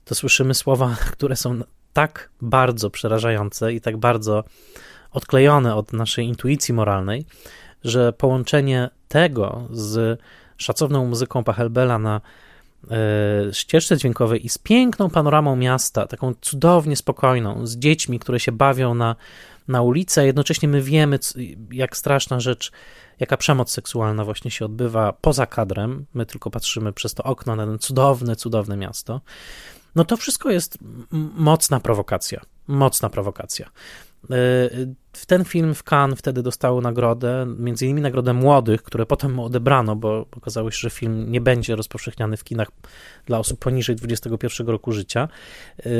[0.05, 1.61] To słyszymy słowa, które są
[1.93, 4.45] tak bardzo przerażające i tak bardzo
[5.11, 7.27] odklejone od naszej intuicji moralnej,
[7.85, 10.21] że połączenie tego z
[10.57, 12.21] szacowną muzyką Pachelbela na
[12.91, 18.53] e, ścieżce dźwiękowej i z piękną panoramą miasta, taką cudownie spokojną, z dziećmi, które się
[18.53, 19.17] bawią na,
[19.69, 21.19] na ulicy, a jednocześnie my wiemy,
[21.71, 22.73] jak straszna rzecz,
[23.21, 26.07] jaka przemoc seksualna właśnie się odbywa poza kadrem.
[26.15, 29.21] My tylko patrzymy przez to okno na ten cudowne, cudowne miasto.
[29.95, 30.79] No to wszystko jest
[31.37, 32.41] mocna prowokacja.
[32.67, 33.71] Mocna prowokacja.
[35.13, 39.45] E, ten film w Cannes wtedy dostał nagrodę, między innymi nagrodę młodych, które potem mu
[39.45, 42.69] odebrano, bo okazało się, że film nie będzie rozpowszechniany w kinach
[43.27, 45.29] dla osób poniżej 21 roku życia.
[45.79, 45.91] E,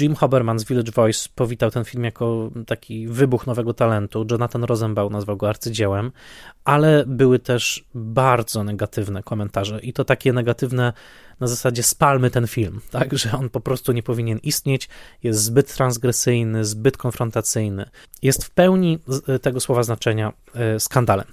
[0.00, 4.26] Jim Hoberman z Village Voice powitał ten film jako taki wybuch nowego talentu.
[4.30, 6.12] Jonathan Rosenbaum nazwał go arcydziełem,
[6.64, 10.92] ale były też bardzo negatywne komentarze i to takie negatywne
[11.40, 14.88] na zasadzie spalmy ten film, tak, że on po prostu nie powinien istnieć,
[15.22, 17.90] jest zbyt transgresyjny, zbyt konfrontacyjny.
[18.22, 21.26] Jest w pełni e, tego słowa znaczenia e, skandalem.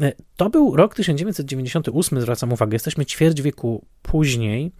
[0.00, 4.72] E, to był rok 1998, zwracam uwagę, jesteśmy ćwierć wieku później,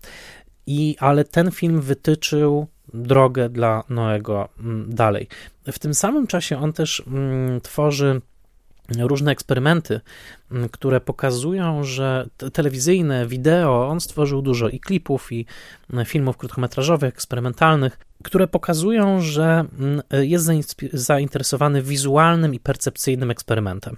[0.67, 4.49] i, ale ten film wytyczył drogę dla Noego
[4.87, 5.29] dalej.
[5.73, 8.21] W tym samym czasie on też mm, tworzy
[8.98, 10.01] różne eksperymenty,
[10.70, 15.46] które pokazują, że telewizyjne, wideo, on stworzył dużo i klipów, i
[16.05, 19.64] filmów krótkometrażowych, eksperymentalnych, które pokazują, że
[20.11, 20.51] jest
[20.92, 23.96] zainteresowany wizualnym i percepcyjnym eksperymentem.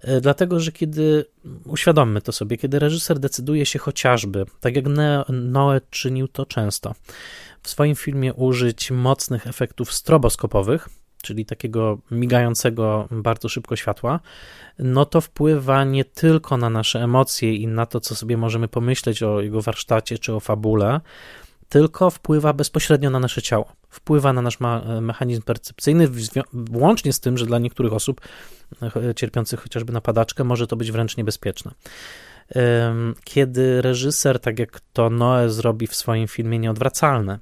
[0.00, 1.24] E, dlatego, że kiedy,
[1.64, 4.84] uświadommy to sobie, kiedy reżyser decyduje się chociażby, tak jak
[5.28, 6.94] Noe czynił to często,
[7.62, 10.88] w swoim filmie użyć mocnych efektów stroboskopowych,
[11.22, 14.20] czyli takiego migającego bardzo szybko światła,
[14.78, 19.22] no to wpływa nie tylko na nasze emocje i na to, co sobie możemy pomyśleć
[19.22, 21.00] o jego warsztacie czy o fabule,
[21.68, 23.72] tylko wpływa bezpośrednio na nasze ciało.
[23.88, 24.58] Wpływa na nasz
[25.00, 26.08] mechanizm percepcyjny,
[26.72, 28.20] łącznie z tym, że dla niektórych osób
[28.82, 31.70] e, cierpiących chociażby na padaczkę może to być wręcz niebezpieczne.
[33.24, 37.38] Kiedy reżyser, tak jak to Noe zrobi w swoim filmie Nieodwracalne,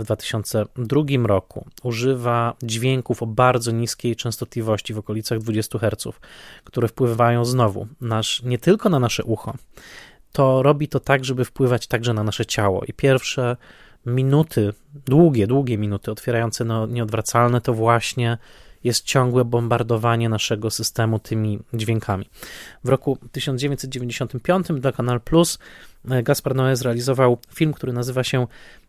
[0.00, 6.18] w 2002 roku używa dźwięków o bardzo niskiej częstotliwości w okolicach 20 Hz,
[6.64, 9.54] które wpływają znowu nasz, nie tylko na nasze ucho,
[10.32, 12.84] to robi to tak, żeby wpływać także na nasze ciało.
[12.84, 13.56] I pierwsze
[14.06, 14.72] minuty,
[15.06, 18.38] długie, długie minuty otwierające no, nieodwracalne, to właśnie
[18.84, 22.30] jest ciągłe bombardowanie naszego systemu tymi dźwiękami.
[22.84, 25.58] W roku 1995 dla Kanal Plus
[26.10, 28.46] e, Gaspar Noé zrealizował film, który nazywa się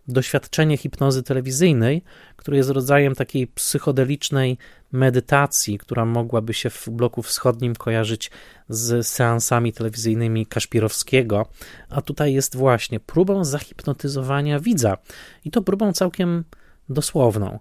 [0.07, 2.03] doświadczenie hipnozy telewizyjnej,
[2.35, 4.57] który jest rodzajem takiej psychodelicznej
[4.91, 8.31] medytacji, która mogłaby się w bloku wschodnim kojarzyć
[8.69, 11.45] z seansami telewizyjnymi Kaszpirowskiego,
[11.89, 14.97] a tutaj jest właśnie próbą zahipnotyzowania widza
[15.45, 16.43] i to próbą całkiem
[16.89, 17.59] dosłowną.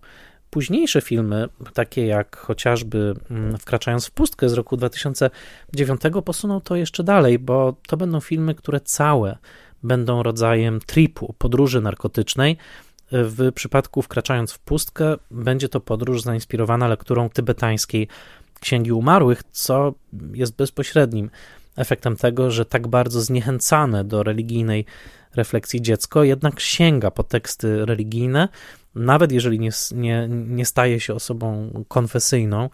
[0.51, 7.05] Późniejsze filmy, takie jak chociażby mm, Wkraczając w pustkę z roku 2009, posuną to jeszcze
[7.05, 9.39] dalej, bo to będą filmy, które całe
[9.83, 12.57] będą rodzajem tripu, podróży narkotycznej.
[13.13, 18.09] W przypadku Wkraczając w pustkę będzie to podróż zainspirowana lekturą tybetańskiej
[18.61, 19.95] Księgi Umarłych, co
[20.33, 21.31] jest bezpośrednim
[21.77, 24.85] efektem tego, że tak bardzo zniechęcane do religijnej
[25.35, 28.49] refleksji dziecko jednak sięga po teksty religijne,
[28.95, 32.71] nawet jeżeli nie, nie, nie staje się osobą konfesyjną,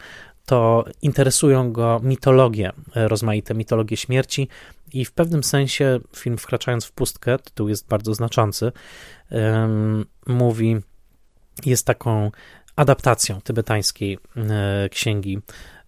[0.46, 4.48] to interesują go mitologie, rozmaite mitologie śmierci
[4.92, 8.72] i w pewnym sensie film Wkraczając w pustkę, tytuł jest bardzo znaczący,
[10.26, 10.76] mówi,
[11.66, 12.30] jest taką
[12.76, 15.38] adaptacją tybetańskiej e, księgi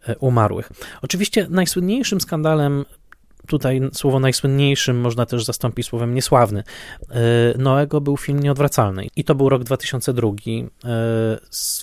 [0.09, 0.73] e, umarłych.
[1.03, 2.85] Oczywiście najsłynniejszym skandalem
[3.49, 6.63] tutaj słowo najsłynniejszym można też zastąpić słowem niesławny.
[7.11, 10.29] E, Noego był film Nieodwracalny i to był rok 2002.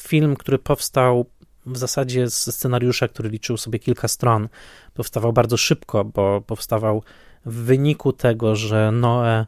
[0.02, 1.26] Film, który powstał
[1.66, 4.48] w zasadzie ze scenariusza, który liczył sobie kilka stron,
[4.94, 7.04] powstawał bardzo szybko, bo powstawał
[7.46, 9.46] w wyniku tego, że Noe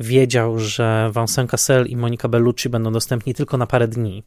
[0.00, 4.22] wiedział, że Vincent Cassel i Monica Bellucci będą dostępni tylko na parę dni,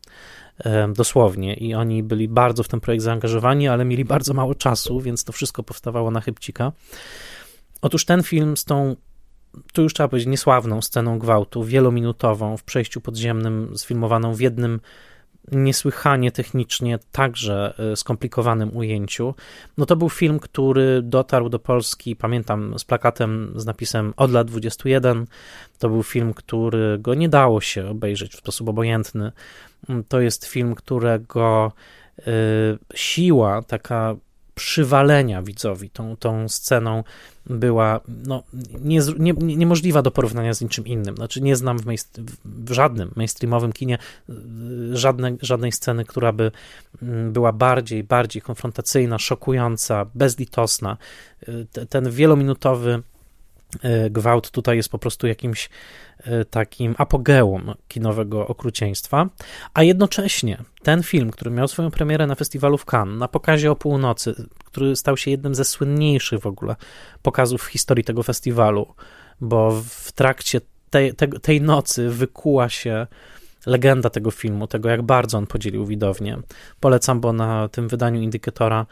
[0.96, 5.24] dosłownie, i oni byli bardzo w ten projekt zaangażowani, ale mieli bardzo mało czasu, więc
[5.24, 6.72] to wszystko powstawało na chybcika.
[7.82, 8.96] Otóż ten film z tą,
[9.74, 14.80] tu już trzeba powiedzieć, niesławną sceną gwałtu, wielominutową, w przejściu podziemnym, sfilmowaną w jednym
[15.52, 19.36] niesłychanie technicznie także e, skomplikowanym ujęciu.
[19.78, 24.48] No to był film, który dotarł do Polski, pamiętam, z plakatem z napisem od lat
[24.48, 25.26] 21.
[25.80, 29.32] To był film, którego nie dało się obejrzeć w sposób obojętny.
[30.08, 31.72] To jest film, którego
[32.20, 32.24] y,
[32.96, 34.16] siła taka
[34.56, 37.04] przywalenia widzowi tą, tą sceną
[37.46, 38.44] była no,
[38.82, 41.16] nie, nie, niemożliwa do porównania z niczym innym.
[41.16, 41.86] Znaczy nie znam w,
[42.46, 43.98] w żadnym mainstreamowym kinie
[44.30, 44.34] y,
[44.98, 46.52] żadne, żadnej sceny, która by
[47.02, 50.98] mm, była bardziej, bardziej konfrontacyjna, szokująca, bezlitosna.
[51.50, 53.02] Y, ten wielominutowy
[54.10, 55.70] gwałt tutaj jest po prostu jakimś
[56.50, 59.30] takim apogeum kinowego okrucieństwa,
[59.74, 63.76] a jednocześnie ten film, który miał swoją premierę na festiwalu w Cannes, na pokazie o
[63.76, 66.76] północy, który stał się jednym ze słynniejszych w ogóle
[67.22, 68.94] pokazów w historii tego festiwalu,
[69.42, 73.08] bo w trakcie tej, tej, tej nocy wykuła się
[73.66, 76.38] legenda tego filmu, tego jak bardzo on podzielił widownię.
[76.80, 78.86] Polecam, bo na tym wydaniu Indykatora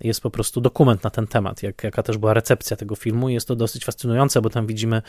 [0.00, 3.28] jest po prostu dokument na ten temat, jak, jaka też była recepcja tego filmu.
[3.28, 5.02] Jest to dosyć fascynujące, bo tam widzimy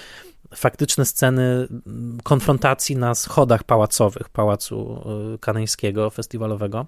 [0.56, 1.68] faktyczne sceny
[2.24, 5.04] konfrontacji na schodach pałacowych Pałacu
[5.36, 6.86] y, Kanańskiego, festiwalowego.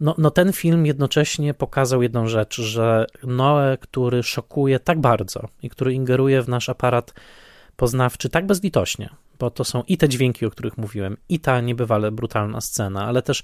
[0.00, 5.70] No, no ten film jednocześnie pokazał jedną rzecz, że Noe, który szokuje tak bardzo i
[5.70, 7.14] który ingeruje w nasz aparat
[7.76, 12.12] poznawczy tak bezlitośnie, bo to są i te dźwięki, o których mówiłem, i ta niebywale
[12.12, 13.42] brutalna scena, ale też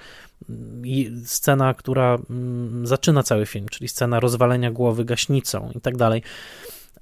[0.48, 6.22] mm, scena, która mm, zaczyna cały film, czyli scena rozwalenia głowy gaśnicą i tak dalej.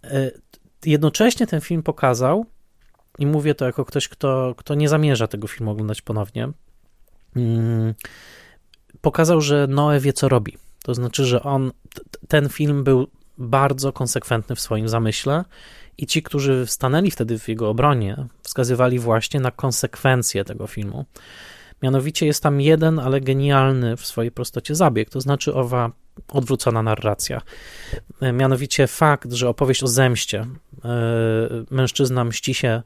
[0.05, 0.31] E,
[0.85, 2.47] jednocześnie ten film pokazał,
[3.19, 6.49] i mówię to jako ktoś, kto, kto nie zamierza tego filmu oglądać ponownie,
[7.37, 7.95] mm,
[9.01, 10.57] pokazał, że Noe wie, co robi.
[10.83, 11.73] To znaczy, że on,
[12.29, 13.07] ten film był
[13.39, 15.45] bardzo konsekwentny w swoim zamyśle
[15.99, 21.05] i ci, którzy stanęli wtedy w jego obronie, wskazywali właśnie na konsekwencje tego filmu.
[21.83, 25.93] Mianowicie jest tam jeden, ale genialny w swojej prostocie zabieg, to znaczy owa
[26.29, 27.41] odwrócona narracja.
[28.33, 30.47] Mianowicie fakt, że opowieść o zemście,
[30.85, 30.89] e,
[31.71, 32.83] mężczyzna mści się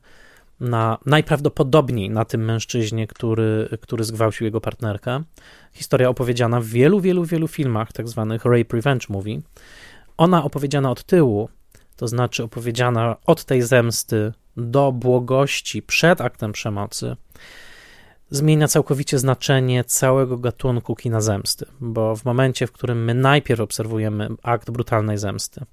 [0.60, 5.22] na, najprawdopodobniej na tym mężczyźnie, który, który zgwałcił jego partnerkę.
[5.72, 9.40] Historia opowiedziana w wielu, wielu, wielu filmach, tak zwanych rape revenge movie.
[10.16, 11.48] Ona opowiedziana od tyłu,
[11.98, 17.16] to znaczy opowiedziana od tej zemsty do błogości przed aktem przemocy,
[18.30, 24.28] zmienia całkowicie znaczenie całego gatunku kina zemsty, bo w momencie, w którym my najpierw obserwujemy
[24.42, 25.64] akt brutalnej zemsty,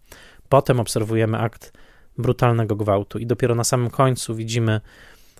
[0.49, 1.73] potem obserwujemy akt
[2.17, 4.81] brutalnego gwałtu i dopiero na samym końcu widzimy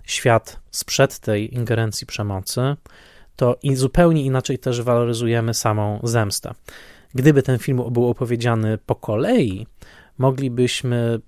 [0.04, 2.76] świat sprzed tej ingerencji przemocy,
[3.36, 6.54] to i zupełnie inaczej też waloryzujemy samą zemstę.
[7.16, 9.68] Gdyby ten film był opowiedziany po kolei,
[10.18, 11.20] moglibyśmy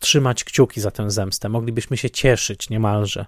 [0.00, 3.26] trzymać kciuki za tę zemstę, moglibyśmy się cieszyć niemalże,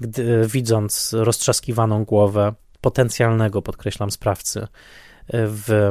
[0.00, 4.66] gdy, widząc roztrzaskiwaną głowę potencjalnego, podkreślam, sprawcy
[5.32, 5.90] w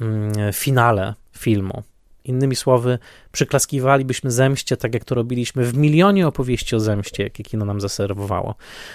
[0.00, 1.82] mm, finale filmu.
[2.24, 2.98] Innymi słowy,
[3.32, 8.54] przyklaskiwalibyśmy zemście, tak jak to robiliśmy w milionie opowieści o zemście, jakie kino nam zaserwowało.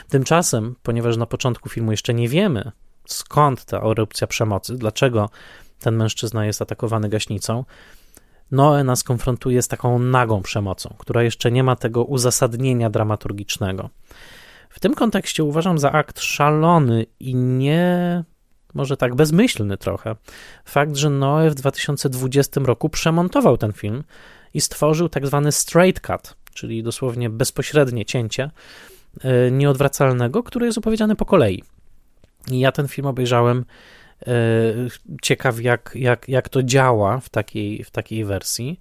[0.10, 2.72] Tymczasem, ponieważ na początku filmu jeszcze nie wiemy,
[3.08, 5.30] skąd ta erupcja przemocy, dlaczego
[5.80, 7.66] ten mężczyzna jest atakowany gaśnicą,
[8.52, 13.90] Noe nas konfrontuje z taką nagą przemocą, która jeszcze nie ma tego uzasadnienia dramaturgicznego.
[14.70, 18.24] W tym kontekście uważam za akt szalony i nie
[18.74, 20.16] może tak bezmyślny trochę,
[20.66, 24.04] fakt, że Noe w 2020 roku przemontował ten film
[24.54, 28.52] i stworzył tak zwany straight cut, czyli dosłownie bezpośrednie cięcie
[29.22, 31.64] e, nieodwracalnego, które jest opowiedziane po kolei.
[32.52, 33.66] I ja ten film obejrzałem
[35.22, 38.80] ciekaw, jak, jak, jak to działa w takiej, w takiej wersji.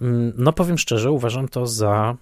[0.00, 2.16] Mm, no, powiem szczerze, uważam to za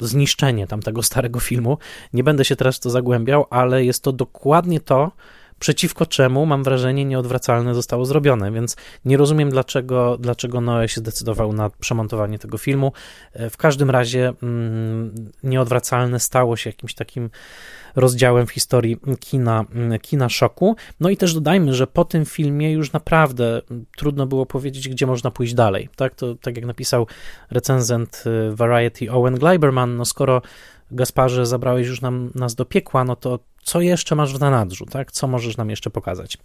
[0.00, 1.78] zniszczenie tamtego starego filmu.
[2.12, 5.12] Nie będę się teraz w to zagłębiał, ale jest to dokładnie to,
[5.60, 11.52] przeciwko czemu, mam wrażenie, nieodwracalne zostało zrobione, więc nie rozumiem, dlaczego, dlaczego Noe się zdecydował
[11.52, 12.92] na przemontowanie tego filmu.
[13.32, 17.30] E, w każdym razie mm, nieodwracalne stało się jakimś takim
[17.96, 20.76] rozdziałem w historii kina, mm, kina szoku.
[21.00, 23.62] No i też dodajmy, że po tym filmie już naprawdę
[23.96, 25.88] trudno było powiedzieć, gdzie można pójść dalej.
[25.96, 27.06] Tak, to, tak jak napisał
[27.50, 30.42] recenzent e, Variety Owen Gleiberman, no skoro
[30.90, 35.12] Gasparze zabrałeś już nam, nas do piekła, no to co jeszcze masz w zanadrzu, tak?
[35.12, 36.38] Co możesz nam jeszcze pokazać?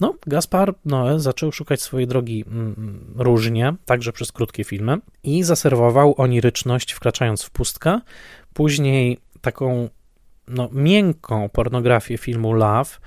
[0.00, 5.42] No, Gaspar Noé zaczął szukać swojej drogi mm, mm, różnie, także przez krótkie filmy i
[5.42, 8.00] zaserwował oniryczność wkraczając w pustkę,
[8.54, 9.88] później taką
[10.48, 12.98] no, miękką pornografię filmu Love,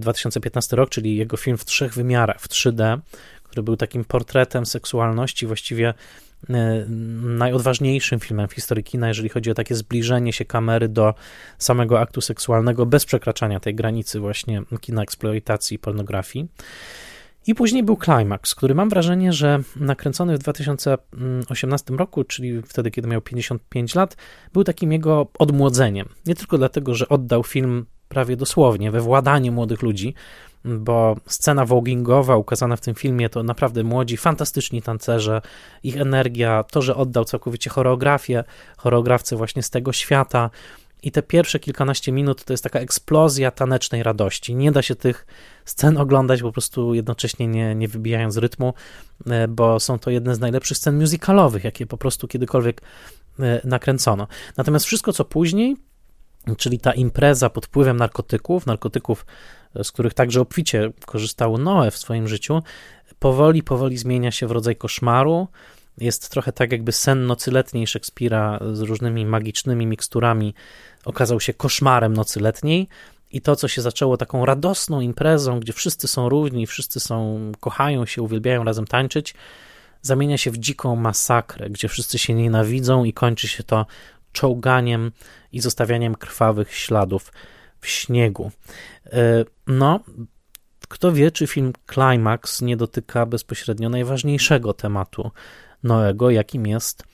[0.00, 2.98] 2015 rok, czyli jego film w trzech wymiarach, w 3D,
[3.42, 5.94] który był takim portretem seksualności, właściwie e,
[7.22, 11.14] najodważniejszym filmem w historii kina, jeżeli chodzi o takie zbliżenie się kamery do
[11.58, 16.48] samego aktu seksualnego bez przekraczania tej granicy właśnie kina eksploitacji i pornografii.
[17.46, 23.08] I później był Climax, który mam wrażenie, że nakręcony w 2018 roku, czyli wtedy, kiedy
[23.08, 24.16] miał 55 lat,
[24.52, 26.08] był takim jego odmłodzeniem.
[26.26, 30.14] Nie tylko dlatego, że oddał film prawie dosłownie we władanie młodych ludzi,
[30.64, 35.42] bo scena vogingowa ukazana w tym filmie to naprawdę młodzi, fantastyczni tancerze,
[35.82, 38.44] ich energia, to, że oddał całkowicie choreografię,
[38.76, 40.50] choreografce właśnie z tego świata,
[41.02, 44.54] i te pierwsze kilkanaście minut to jest taka eksplozja tanecznej radości.
[44.54, 45.26] Nie da się tych
[45.64, 48.74] scen oglądać po prostu jednocześnie nie, nie wybijając rytmu,
[49.26, 52.82] e, bo są to jedne z najlepszych scen musicalowych, jakie po prostu kiedykolwiek
[53.40, 54.26] e, nakręcono.
[54.56, 55.76] Natomiast wszystko, co później,
[56.56, 59.26] czyli ta impreza pod wpływem narkotyków, narkotyków,
[59.76, 62.62] e, z których także obficie korzystał Noe w swoim życiu,
[63.18, 65.48] powoli, powoli zmienia się w rodzaj koszmaru,
[66.00, 70.54] jest trochę tak, jakby sen nocy letniej Szekspira z różnymi magicznymi miksturami
[71.04, 72.88] okazał się koszmarem nocy letniej.
[73.32, 78.06] I to, co się zaczęło taką radosną imprezą, gdzie wszyscy są równi, wszyscy są, kochają
[78.06, 79.34] się, uwielbiają razem tańczyć,
[80.02, 83.86] zamienia się w dziką masakrę, gdzie wszyscy się nienawidzą i kończy się to
[84.32, 85.12] czołganiem
[85.52, 87.32] i zostawianiem krwawych śladów
[87.80, 88.50] w śniegu.
[89.06, 90.00] E, no,
[90.88, 95.30] kto wie, czy film Climax nie dotyka bezpośrednio najważniejszego tematu
[95.82, 97.04] Noego, jakim jest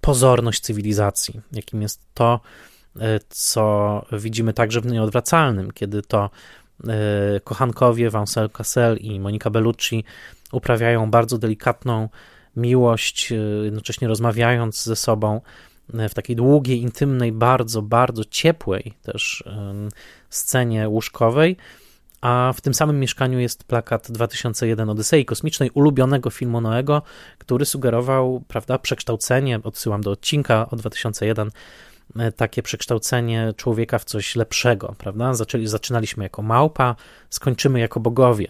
[0.00, 2.40] pozorność cywilizacji, jakim jest to,
[3.00, 6.30] e, co widzimy także w Nieodwracalnym, kiedy to
[6.88, 10.04] e, kochankowie Vincent Cassel i Monika Bellucci
[10.52, 12.08] uprawiają bardzo delikatną
[12.56, 13.32] miłość,
[13.64, 15.40] jednocześnie rozmawiając ze sobą
[15.88, 19.44] w takiej długiej, intymnej, bardzo, bardzo ciepłej też
[20.28, 21.56] scenie łóżkowej,
[22.24, 27.02] a w tym samym mieszkaniu jest plakat 2001 Odysei Kosmicznej, ulubionego filmu Noego,
[27.38, 31.50] który sugerował, prawda, przekształcenie, odsyłam do odcinka o 2001,
[32.18, 35.34] e, takie przekształcenie człowieka w coś lepszego, prawda?
[35.34, 36.96] Zaczęli, zaczynaliśmy jako małpa,
[37.30, 38.46] skończymy jako bogowie.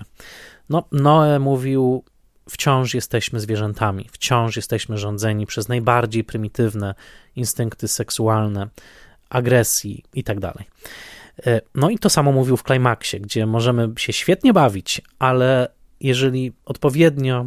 [0.68, 2.05] No, Noe mówił,
[2.51, 6.95] wciąż jesteśmy zwierzętami, wciąż jesteśmy rządzeni przez najbardziej prymitywne
[7.36, 8.68] instynkty seksualne,
[9.30, 10.38] agresji i tak.
[11.47, 15.68] E, no i to samo mówił w Climaxie, gdzie możemy się świetnie bawić, ale
[16.01, 17.47] jeżeli odpowiednio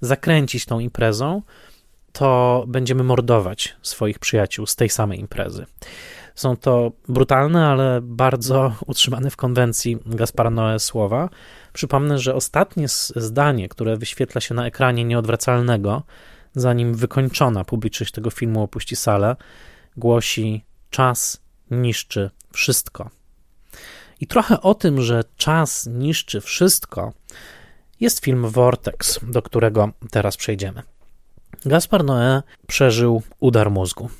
[0.00, 1.42] zakręcić tą imprezą,
[2.12, 5.66] to będziemy mordować swoich przyjaciół z tej samej imprezy.
[6.38, 11.28] Są to brutalne, ale bardzo utrzymane w konwencji Gaspara Noé słowa.
[11.72, 12.86] Przypomnę, że ostatnie
[13.16, 16.02] zdanie, które wyświetla się na ekranie nieodwracalnego,
[16.54, 19.36] zanim wykończona publiczność tego filmu opuści salę,
[19.96, 23.10] głosi: Czas niszczy wszystko.
[24.20, 27.12] I trochę o tym, że czas niszczy wszystko,
[28.00, 30.82] jest film Vortex, do którego teraz przejdziemy.
[31.64, 34.10] Gaspar Noé przeżył udar mózgu.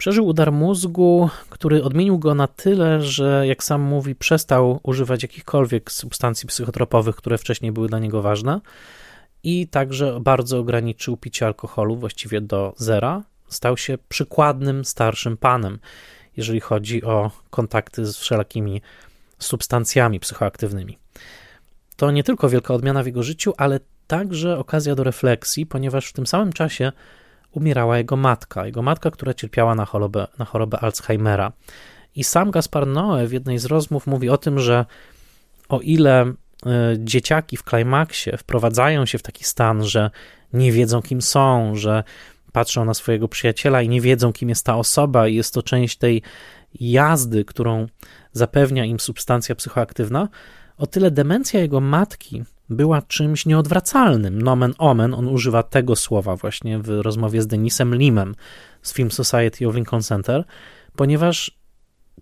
[0.00, 5.92] Przeżył udar mózgu, który odmienił go na tyle, że, jak sam mówi, przestał używać jakichkolwiek
[5.92, 8.60] substancji psychotropowych, które wcześniej były dla niego ważne,
[9.42, 13.22] i także bardzo ograniczył picie alkoholu, właściwie do zera.
[13.48, 15.78] Stał się przykładnym starszym panem,
[16.36, 18.82] jeżeli chodzi o kontakty z wszelakimi
[19.38, 20.98] substancjami psychoaktywnymi.
[21.96, 26.12] To nie tylko wielka odmiana w jego życiu, ale także okazja do refleksji, ponieważ w
[26.12, 26.92] tym samym czasie
[27.52, 31.52] umierała jego matka, jego matka, która cierpiała na chorobę, na chorobę Alzheimera.
[32.16, 34.86] I sam Gaspar Noé w jednej z rozmów mówi o tym, że
[35.68, 36.34] o ile e,
[36.98, 40.10] dzieciaki w klimaksie wprowadzają się w taki stan, że
[40.52, 42.04] nie wiedzą, kim są, że
[42.52, 45.98] patrzą na swojego przyjaciela i nie wiedzą, kim jest ta osoba, i jest to część
[45.98, 46.22] tej
[46.80, 47.86] jazdy, którą
[48.32, 50.28] zapewnia im substancja psychoaktywna,
[50.78, 54.42] o tyle demencja jego matki była czymś nieodwracalnym.
[54.42, 58.34] Nomen omen, on używa tego słowa właśnie w rozmowie z Denisem Limem
[58.82, 60.44] z Film Society of Lincoln Center,
[60.96, 61.60] ponieważ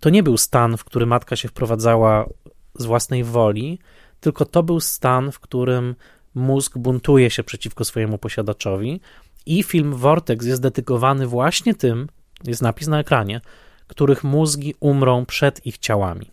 [0.00, 2.26] to nie był stan, w który matka się wprowadzała
[2.74, 3.78] z własnej woli,
[4.20, 5.94] tylko to był stan, w którym
[6.34, 9.00] mózg buntuje się przeciwko swojemu posiadaczowi
[9.46, 12.08] i film Vortex jest dedykowany właśnie tym,
[12.44, 13.40] jest napis na ekranie,
[13.86, 16.30] których mózgi umrą przed ich ciałami.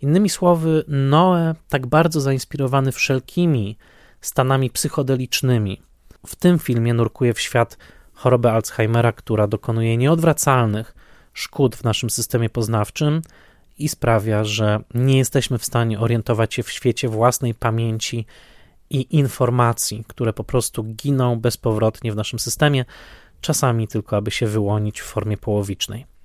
[0.00, 3.76] Innymi słowy, Noe, tak bardzo zainspirowany wszelkimi
[4.20, 5.82] stanami psychodelicznymi,
[6.26, 7.78] w tym filmie nurkuje w świat
[8.12, 10.94] choroby Alzheimera, która dokonuje nieodwracalnych
[11.32, 13.22] szkód w naszym systemie poznawczym
[13.78, 18.26] i sprawia, że nie jesteśmy w stanie orientować się w świecie własnej pamięci
[18.90, 22.84] i informacji, które po prostu giną bezpowrotnie w naszym systemie,
[23.40, 26.15] czasami tylko aby się wyłonić w formie połowicznej.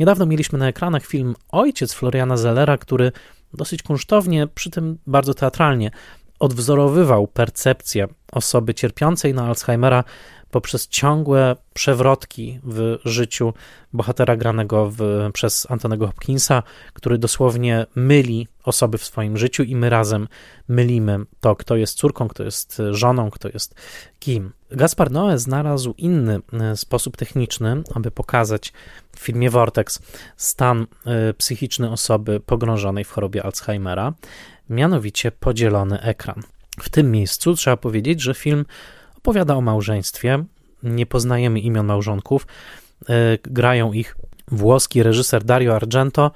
[0.00, 3.12] Niedawno mieliśmy na ekranach film Ojciec Floriana Zellera, który
[3.54, 5.90] dosyć kunsztownie, przy tym bardzo teatralnie,
[6.38, 10.04] odwzorowywał percepcję osoby cierpiącej na Alzheimera
[10.50, 13.54] poprzez ciągłe przewrotki w życiu
[13.92, 19.90] bohatera granego w, przez Antonego Hopkinsa, który dosłownie myli osoby w swoim życiu i my
[19.90, 20.28] razem
[20.68, 23.74] mylimy to, kto jest córką, kto jest żoną, kto jest
[24.18, 24.52] kim.
[24.70, 28.72] Gaspar Noé znalazł inny e, sposób techniczny, aby pokazać
[29.20, 30.00] w filmie Vortex
[30.36, 34.12] stan e, psychiczny osoby pogrążonej w chorobie Alzheimera,
[34.70, 36.42] mianowicie podzielony ekran.
[36.80, 38.64] W tym miejscu trzeba powiedzieć, że film
[39.16, 40.44] opowiada o małżeństwie.
[40.82, 42.46] Nie poznajemy imion małżonków.
[43.08, 44.16] E, grają ich
[44.48, 46.30] włoski reżyser Dario Argento,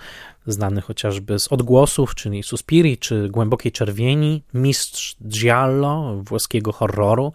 [0.47, 7.33] znany chociażby z odgłosów, czyli Suspiri, czy Głębokiej Czerwieni, mistrz giallo, włoskiego horroru,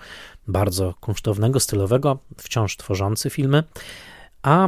[0.47, 3.63] bardzo kunsztownego, stylowego, wciąż tworzący filmy,
[4.43, 4.67] a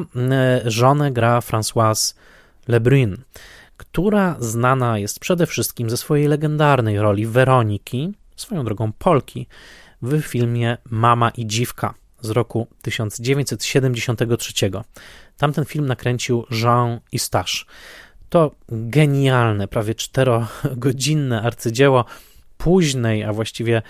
[0.65, 2.15] żonę gra Françoise
[2.67, 3.17] Lebrun,
[3.78, 9.47] która znana jest przede wszystkim ze swojej legendarnej roli Weroniki, swoją drogą Polki,
[10.01, 14.53] w filmie Mama i Dziwka z roku 1973.
[15.38, 17.65] Tamten film nakręcił Jean Eustache.
[18.30, 22.05] To genialne, prawie czterogodzinne arcydzieło
[22.57, 23.82] późnej, a właściwie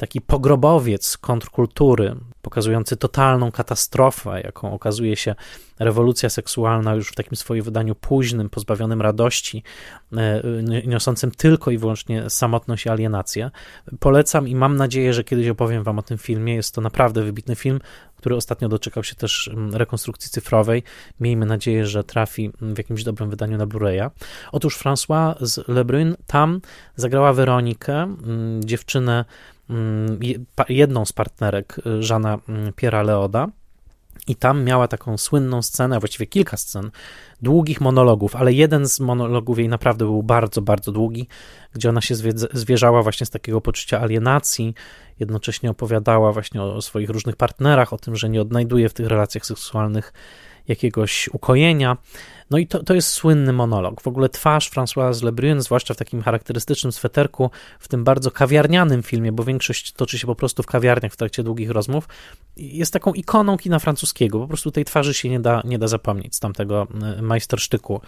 [0.00, 5.34] taki pogrobowiec kontrkultury, pokazujący totalną katastrofę, jaką okazuje się
[5.78, 9.62] rewolucja seksualna już w takim swoim wydaniu późnym, pozbawionym radości,
[10.16, 10.42] e,
[10.86, 13.50] niosącym tylko i wyłącznie samotność i alienację.
[13.98, 16.54] Polecam i mam nadzieję, że kiedyś opowiem Wam o tym filmie.
[16.54, 17.80] Jest to naprawdę wybitny film,
[18.16, 20.82] który ostatnio doczekał się też mm, rekonstrukcji cyfrowej.
[21.20, 24.10] Miejmy nadzieję, że trafi w jakimś dobrym wydaniu na Blu-raya.
[24.52, 26.60] Otóż François z Lebrun tam
[26.96, 29.24] zagrała Weronikę, mm, dziewczynę, mm,
[30.68, 32.38] jedną z partnerek y, Żana
[32.76, 33.48] Piera Leoda.
[34.26, 36.90] I tam miała taką słynną scenę, a właściwie kilka scen,
[37.42, 41.28] długich monologów, ale jeden z monologów jej naprawdę był bardzo, bardzo długi,
[41.72, 42.14] gdzie ona się
[42.52, 44.74] zwierzała właśnie z takiego poczucia alienacji,
[45.20, 49.46] jednocześnie opowiadała właśnie o swoich różnych partnerach, o tym, że nie odnajduje w tych relacjach
[49.46, 50.12] seksualnych
[50.70, 51.96] jakiegoś ukojenia.
[52.50, 54.00] No i to, to jest słynny monolog.
[54.00, 59.32] W ogóle twarz Françoise Lebrun, zwłaszcza w takim charakterystycznym sweterku, w tym bardzo kawiarnianym filmie,
[59.32, 62.08] bo większość toczy się po prostu w kawiarniach w trakcie długich rozmów,
[62.56, 64.40] jest taką ikoną kina francuskiego.
[64.40, 66.86] Po prostu tej twarzy się nie da, nie da zapomnieć z tamtego
[67.18, 68.00] e, majstersztyku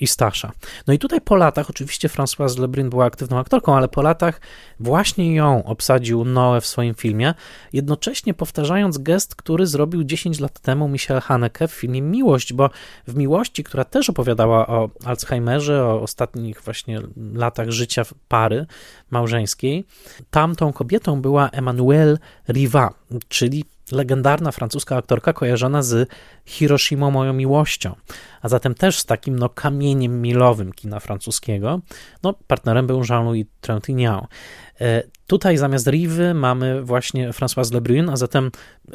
[0.00, 0.52] i Stasza.
[0.86, 4.40] No i tutaj po latach, oczywiście Françoise Lebrun była aktywną aktorką, ale po latach
[4.80, 7.34] właśnie ją obsadził Noe w swoim filmie,
[7.72, 12.70] jednocześnie powtarzając gest, który zrobił 10 lat temu Michel Haneke w filmie Miłość, bo
[13.06, 17.00] w Miłości która też opowiadała o Alzheimerze, o ostatnich właśnie
[17.34, 18.66] latach życia pary
[19.10, 19.86] małżeńskiej.
[20.30, 22.94] Tamtą kobietą była Emmanuelle Riva,
[23.28, 26.08] czyli legendarna francuska aktorka kojarzona z
[26.44, 27.94] Hiroshima moją miłością,
[28.42, 31.80] a zatem też z takim no, kamieniem milowym kina francuskiego.
[32.22, 34.26] No, partnerem był Jean-Louis Trintignant.
[34.80, 38.50] E, tutaj zamiast Rivy mamy właśnie Françoise Lebrun, a zatem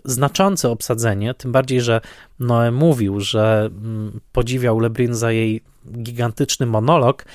[0.06, 2.02] znaczące obsadzenie, tym bardziej, że
[2.40, 7.26] Noé mówił, że mm, podziwiał Lebrun za jej gigantyczny monolog,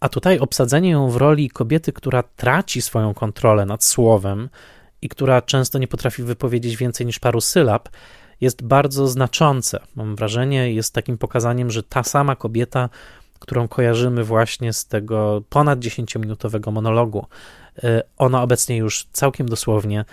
[0.00, 4.48] a tutaj obsadzenie ją w roli kobiety, która traci swoją kontrolę nad słowem
[5.04, 7.88] i która często nie potrafi wypowiedzieć więcej niż paru sylab,
[8.40, 9.80] jest bardzo znaczące.
[9.94, 12.88] Mam wrażenie, jest takim pokazaniem, że ta sama kobieta,
[13.38, 17.26] którą kojarzymy właśnie z tego ponad 10-minutowego monologu,
[17.84, 20.04] y, ona obecnie już całkiem dosłownie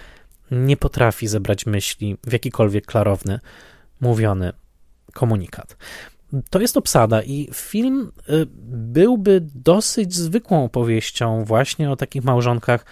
[0.52, 3.39] nie potrafi zebrać myśli w jakikolwiek klarowny,
[4.02, 4.54] mówiony
[5.14, 5.78] komunikat.
[6.50, 8.48] To jest obsada i film y,
[8.94, 12.86] byłby dosyć zwykłą opowieścią właśnie o takich małżonkach,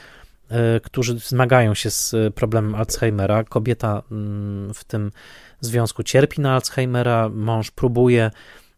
[0.84, 3.44] którzy zmagają się z problemem Alzheimera.
[3.44, 5.12] Kobieta mm, w tym
[5.62, 8.32] związku cierpi na Alzheimera, mąż próbuje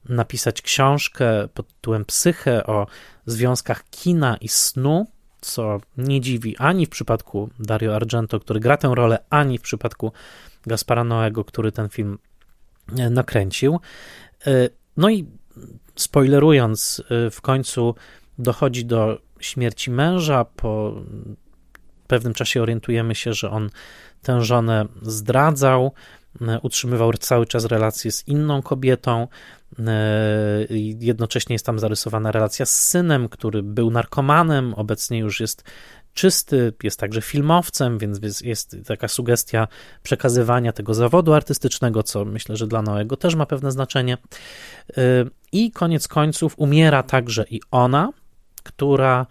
[0.10, 2.88] napisać książkę pod tytułem Psyche o
[3.26, 5.08] związkach kina i snu,
[5.42, 10.12] co nie dziwi ani w przypadku Dario Argento, który gra tę rolę, ani w przypadku
[10.66, 12.18] Gaspara Noego, który ten film
[12.98, 13.80] e, nakręcił.
[14.48, 15.28] E, no i
[15.96, 17.96] spoilerując, e, w końcu
[18.38, 20.46] dochodzi do śmierci męża.
[20.46, 20.96] Po
[22.12, 23.70] pewnym czasie orientujemy się, że on
[24.22, 25.92] tę żonę zdradzał,
[26.62, 29.28] utrzymywał cały czas relacje z inną kobietą.
[31.00, 35.64] Jednocześnie jest tam zarysowana relacja z synem, który był narkomanem, obecnie już jest
[36.14, 39.68] czysty, jest także filmowcem, więc jest taka sugestia
[40.04, 44.18] przekazywania tego zawodu artystycznego, co myślę, że dla Noego też ma pewne znaczenie.
[44.98, 48.10] Y, I koniec końców umiera także i ona,
[48.64, 49.26] która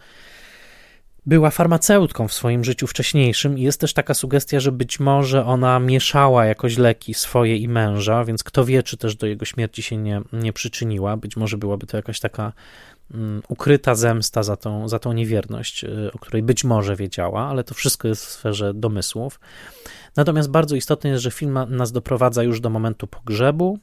[1.26, 5.78] była farmaceutką w swoim życiu wcześniejszym i jest też taka sugestia, że być może ona
[5.78, 9.96] mieszała jakoś leki swoje i męża, więc kto wie, czy też do jego śmierci się
[9.96, 11.16] nie, nie przyczyniła.
[11.16, 12.52] Być może byłaby to jakaś taka
[13.14, 17.64] um, ukryta zemsta za tą, za tą niewierność, y, o której być może wiedziała, ale
[17.64, 19.40] to wszystko jest w sferze domysłów.
[20.16, 23.78] Natomiast bardzo istotne jest, że film nas doprowadza już do momentu pogrzebu.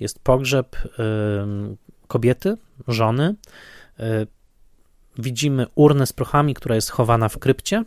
[0.00, 0.86] Jest pogrzeb y,
[2.08, 2.56] kobiety,
[2.88, 3.34] żony.
[5.18, 7.84] Widzimy urnę z prochami, która jest chowana w krypcie.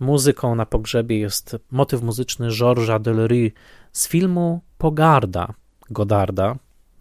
[0.00, 3.52] Muzyką na pogrzebie jest motyw muzyczny Georgesa Delery
[3.92, 5.54] z filmu Pogarda
[5.90, 6.56] Godarda,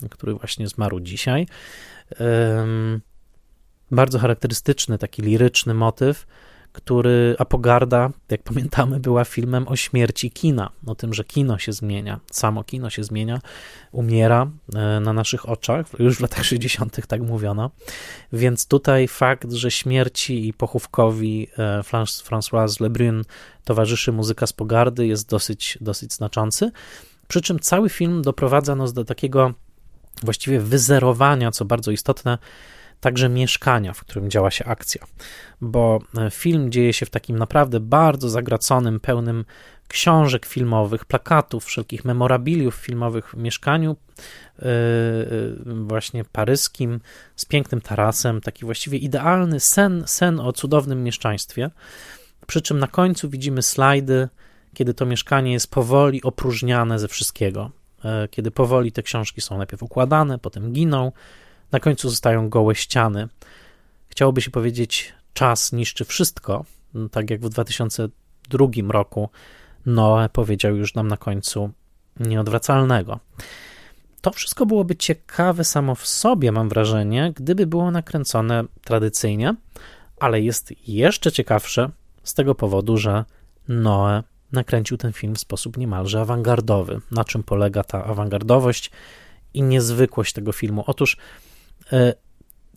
[0.10, 1.47] który właśnie zmarł dzisiaj.
[3.91, 6.28] Bardzo charakterystyczny, taki liryczny motyw
[6.74, 12.20] który Apogarda, jak pamiętamy, była filmem o śmierci kina, o tym, że kino się zmienia,
[12.32, 13.39] samo kino się zmienia,
[13.91, 17.07] umiera e, na naszych oczach, już w latach 60.
[17.07, 17.72] tak mówiono,
[18.34, 21.82] więc tutaj fakt, że śmierci i pochówkowi e,
[22.24, 23.24] François Lebrun
[23.63, 26.72] towarzyszy muzyka z Pogardy jest dosyć, dosyć znaczący,
[27.28, 29.53] przy czym cały film doprowadza nas do takiego
[30.24, 32.38] właściwie wyzerowania, co bardzo istotne,
[33.00, 35.06] także mieszkania, w którym działa się akcja,
[35.62, 39.45] bo e, film dzieje się w takim naprawdę bardzo zagraconym, pełnym
[39.88, 43.95] książek filmowych, plakatów, wszelkich memorabiliów filmowych w mieszkaniu
[44.60, 44.68] e, e,
[45.66, 47.00] właśnie paryskim,
[47.36, 51.70] z pięknym tarasem, taki właściwie idealny sen, sen o cudownym mieszczaństwie,
[52.48, 54.30] przy czym na końcu widzimy slajdy,
[54.74, 57.72] kiedy to mieszkanie jest powoli opróżniane ze wszystkiego,
[58.32, 61.12] kiedy powoli te książki są najpierw układane, potem giną,
[61.72, 63.28] na końcu zostają gołe ściany.
[64.09, 66.65] Chciałoby się powiedzieć, czas niszczy wszystko,
[67.11, 69.30] tak jak w 2002 roku
[69.86, 71.72] Noe powiedział już nam na końcu
[72.20, 73.20] nieodwracalnego.
[74.22, 79.55] To wszystko byłoby ciekawe samo w sobie, mam wrażenie, gdyby było nakręcone tradycyjnie,
[80.20, 81.89] ale jest jeszcze ciekawsze
[82.24, 83.26] z tego powodu, że
[83.68, 87.01] Noe nakręcił ten film w sposób niemalże awangardowy.
[87.11, 88.91] Na czym polega ta awangardowość
[89.53, 90.84] i niezwykłość tego filmu?
[90.88, 91.18] Otóż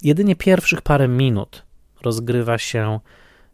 [0.02, 1.62] jedynie pierwszych parę minut
[2.02, 3.00] rozgrywa się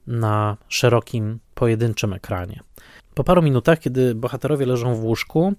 [0.07, 2.61] na szerokim, pojedynczym ekranie.
[3.15, 5.53] Po paru minutach, kiedy bohaterowie leżą w łóżku,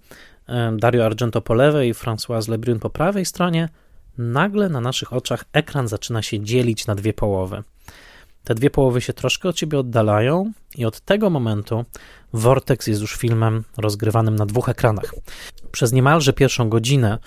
[0.47, 3.69] e, Dario Argento po lewej François Lebrun po prawej stronie,
[4.17, 7.63] nagle na naszych oczach ekran zaczyna się dzielić na dwie połowy.
[8.43, 11.85] Te dwie połowy się troszkę od siebie oddalają, i od tego momentu
[12.33, 15.13] Vortex jest już filmem rozgrywanym na dwóch ekranach.
[15.71, 17.17] Przez niemalże pierwszą godzinę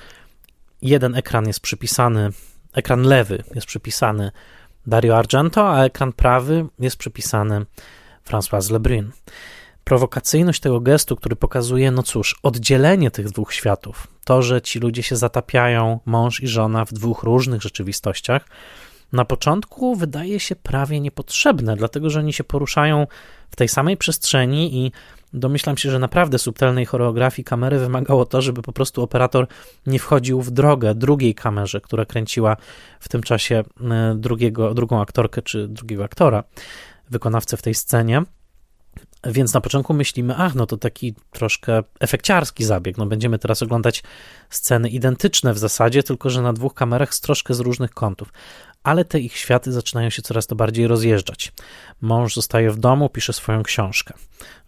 [0.82, 2.30] jeden ekran jest przypisany
[2.72, 4.30] ekran lewy jest przypisany
[4.86, 7.66] Dario Argento, a ekran prawy jest przypisany
[8.28, 9.10] François Lebrun.
[9.84, 15.02] Prowokacyjność tego gestu, który pokazuje, no cóż, oddzielenie tych dwóch światów, to, że ci ludzie
[15.02, 18.46] się zatapiają, mąż i żona, w dwóch różnych rzeczywistościach,
[19.12, 23.06] na początku wydaje się prawie niepotrzebne, dlatego że oni się poruszają
[23.50, 24.92] w tej samej przestrzeni i
[25.32, 29.46] domyślam się, że naprawdę subtelnej choreografii kamery wymagało to, żeby po prostu operator
[29.86, 32.56] nie wchodził w drogę drugiej kamerze, która kręciła
[33.00, 36.44] w tym czasie e, drugiego, drugą aktorkę czy drugiego aktora,
[37.10, 38.22] wykonawcę w tej scenie.
[39.24, 42.98] Więc na początku myślimy, ach, no to taki troszkę efekciarski zabieg.
[42.98, 44.02] No będziemy teraz oglądać
[44.50, 48.32] sceny identyczne w zasadzie, tylko że na dwóch kamerach z troszkę z różnych kątów
[48.82, 51.52] ale te ich światy zaczynają się coraz to bardziej rozjeżdżać.
[52.00, 54.14] Mąż zostaje w domu, pisze swoją książkę.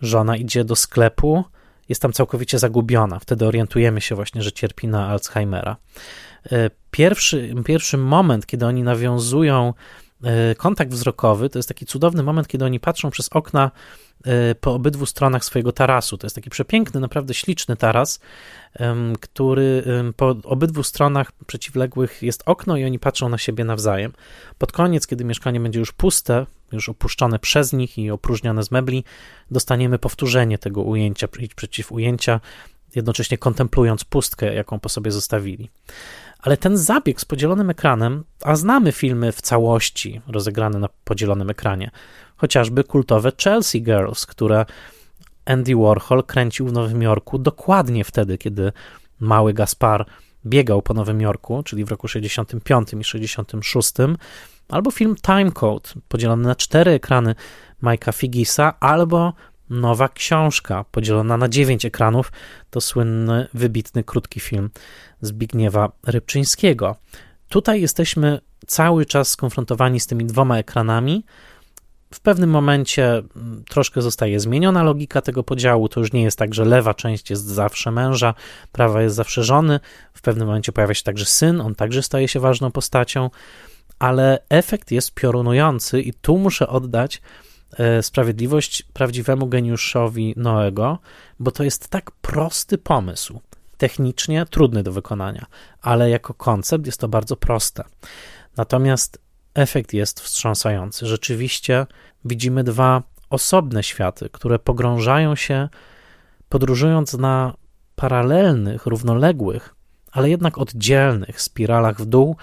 [0.00, 1.44] Żona idzie do sklepu,
[1.88, 3.18] jest tam całkowicie zagubiona.
[3.18, 5.76] Wtedy orientujemy się właśnie, że cierpi na Alzheimera.
[6.52, 9.74] E, pierwszy, pierwszy moment, kiedy oni nawiązują
[10.56, 13.70] kontakt wzrokowy, to jest taki cudowny moment, kiedy oni patrzą przez okna
[14.24, 16.18] e, po obydwu stronach swojego tarasu.
[16.18, 18.20] To jest taki przepiękny, naprawdę śliczny taras,
[19.20, 19.84] który
[20.16, 24.12] po obydwu stronach przeciwległych jest okno i oni patrzą na siebie nawzajem.
[24.58, 29.04] Pod koniec, kiedy mieszkanie będzie już puste, już opuszczone przez nich i opróżnione z mebli,
[29.50, 32.40] dostaniemy powtórzenie tego ujęcia, przeciw ujęcia,
[32.94, 35.70] jednocześnie kontemplując pustkę, jaką po sobie zostawili.
[36.42, 41.90] Ale ten zabieg z podzielonym ekranem, a znamy filmy w całości rozegrane na podzielonym ekranie,
[42.36, 44.66] chociażby kultowe Chelsea Girls, które
[45.44, 48.72] Andy Warhol kręcił w Nowym Jorku dokładnie wtedy, kiedy
[49.20, 50.06] mały Gaspar
[50.46, 53.92] biegał po Nowym Jorku, czyli w roku 65 i 66,
[54.68, 57.34] albo film Timecode, podzielony na cztery ekrany
[57.82, 59.32] Mike'a Figisa, albo
[59.72, 62.32] nowa książka, podzielona na dziewięć ekranów,
[62.70, 64.70] to słynny, wybitny, krótki film
[65.20, 66.96] Zbigniewa Rybczyńskiego.
[67.48, 71.24] Tutaj jesteśmy cały czas skonfrontowani z tymi dwoma ekranami,
[72.14, 75.88] w pewnym momencie mm, troszkę zostaje zmieniona logika tego podziału.
[75.88, 78.34] To już nie jest tak, że lewa część jest zawsze męża,
[78.72, 79.80] prawa jest zawsze żony.
[80.12, 83.30] W pewnym momencie pojawia się także syn, on także staje się ważną postacią,
[83.98, 87.22] ale efekt jest piorunujący i tu muszę oddać
[88.02, 90.98] sprawiedliwość prawdziwemu geniuszowi Noego,
[91.38, 93.40] bo to jest tak prosty pomysł.
[93.76, 95.46] Technicznie trudny do wykonania,
[95.82, 97.84] ale jako koncept jest to bardzo proste.
[98.56, 99.18] Natomiast
[99.54, 101.06] efekt jest wstrząsający.
[101.06, 101.86] Rzeczywiście
[102.24, 105.68] widzimy dwa osobne światy, które pogrążają się,
[106.48, 107.54] podróżując na
[107.96, 109.74] paralelnych, równoległych,
[110.12, 112.36] ale jednak oddzielnych spiralach w dół,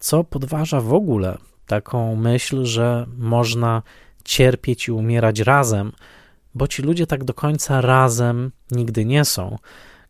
[0.00, 3.82] co podważa w ogóle taką myśl, że można
[4.24, 5.92] cierpieć i umierać razem,
[6.54, 9.58] bo ci ludzie tak do końca razem nigdy nie są.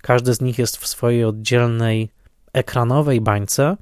[0.03, 2.09] Każdy z nich jest w swojej oddzielnej
[2.53, 3.77] ekranowej bańce,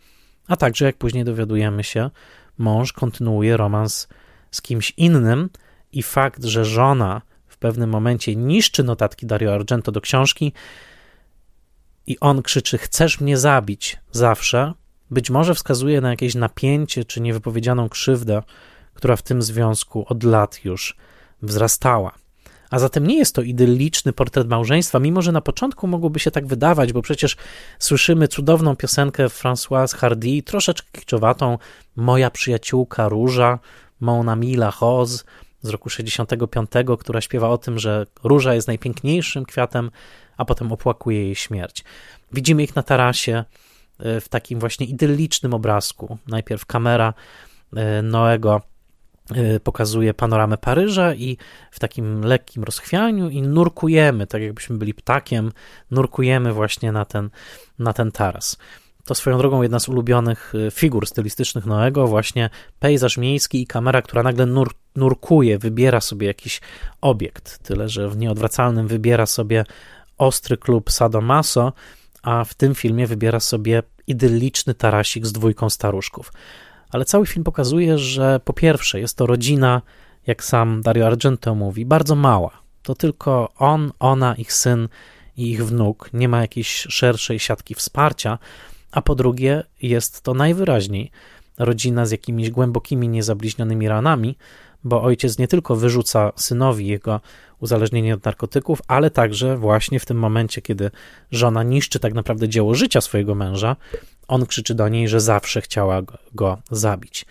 [0.48, 2.10] a także, jak później dowiadujemy się,
[2.58, 4.08] mąż kontynuuje romans
[4.50, 5.50] z kimś innym
[5.92, 10.52] i fakt, że żona w pewnym momencie niszczy notatki Dario Argento do książki
[12.06, 14.72] i on krzyczy: Chcesz mnie zabić zawsze,
[15.10, 18.42] być może wskazuje na jakieś napięcie czy niewypowiedzianą krzywdę,
[19.00, 20.96] która w tym związku od lat już
[21.42, 22.12] wzrastała.
[22.70, 26.46] A zatem nie jest to idylliczny portret małżeństwa, mimo że na początku mogłoby się tak
[26.46, 27.36] wydawać, bo przecież
[27.78, 31.58] słyszymy cudowną piosenkę Françoise Hardy, troszeczkę kiczowatą,
[31.96, 33.58] Moja przyjaciółka Róża,
[34.00, 35.24] Mon ami la rose
[35.62, 39.90] z roku 65, która śpiewa o tym, że róża jest najpiękniejszym kwiatem,
[40.36, 41.84] a potem opłakuje jej śmierć.
[42.32, 43.44] Widzimy ich na tarasie
[43.98, 46.18] e, w takim właśnie idyllicznym obrazku.
[46.26, 47.14] Najpierw kamera
[47.76, 48.60] e, Noego
[49.64, 51.36] pokazuje panoramę Paryża i
[51.70, 55.52] w takim lekkim rozchwianiu i nurkujemy, tak jakbyśmy byli ptakiem,
[55.90, 57.30] nurkujemy właśnie na ten,
[57.78, 58.56] na ten taras.
[59.04, 64.02] To swoją drogą jedna z ulubionych y, figur stylistycznych Noego, właśnie pejzaż miejski i kamera,
[64.02, 66.60] która nagle nur, nurkuje, wybiera sobie jakiś
[67.00, 69.64] obiekt, tyle że w nieodwracalnym wybiera sobie
[70.18, 71.72] ostry klub Sadomaso,
[72.22, 76.32] a w tym filmie wybiera sobie idylliczny tarasik z dwójką staruszków
[76.90, 79.82] ale cały film pokazuje, że po pierwsze jest to rodzina,
[80.26, 82.50] jak sam Dario Argento mówi, bardzo mała.
[82.82, 84.88] To tylko on, ona, ich syn
[85.36, 88.38] i ich wnuk, nie ma jakiejś szerszej siatki wsparcia,
[88.92, 91.10] a po drugie jest to najwyraźniej
[91.58, 94.36] rodzina z jakimiś głębokimi, niezabliźnionymi ranami,
[94.84, 97.20] bo ojciec nie tylko wyrzuca synowi jego
[97.60, 100.90] uzależnienie od narkotyków, ale także właśnie w tym momencie, kiedy
[101.32, 103.76] żona niszczy tak naprawdę dzieło życia swojego męża,
[104.28, 106.02] on krzyczy do niej, że zawsze chciała
[106.34, 107.26] go zabić.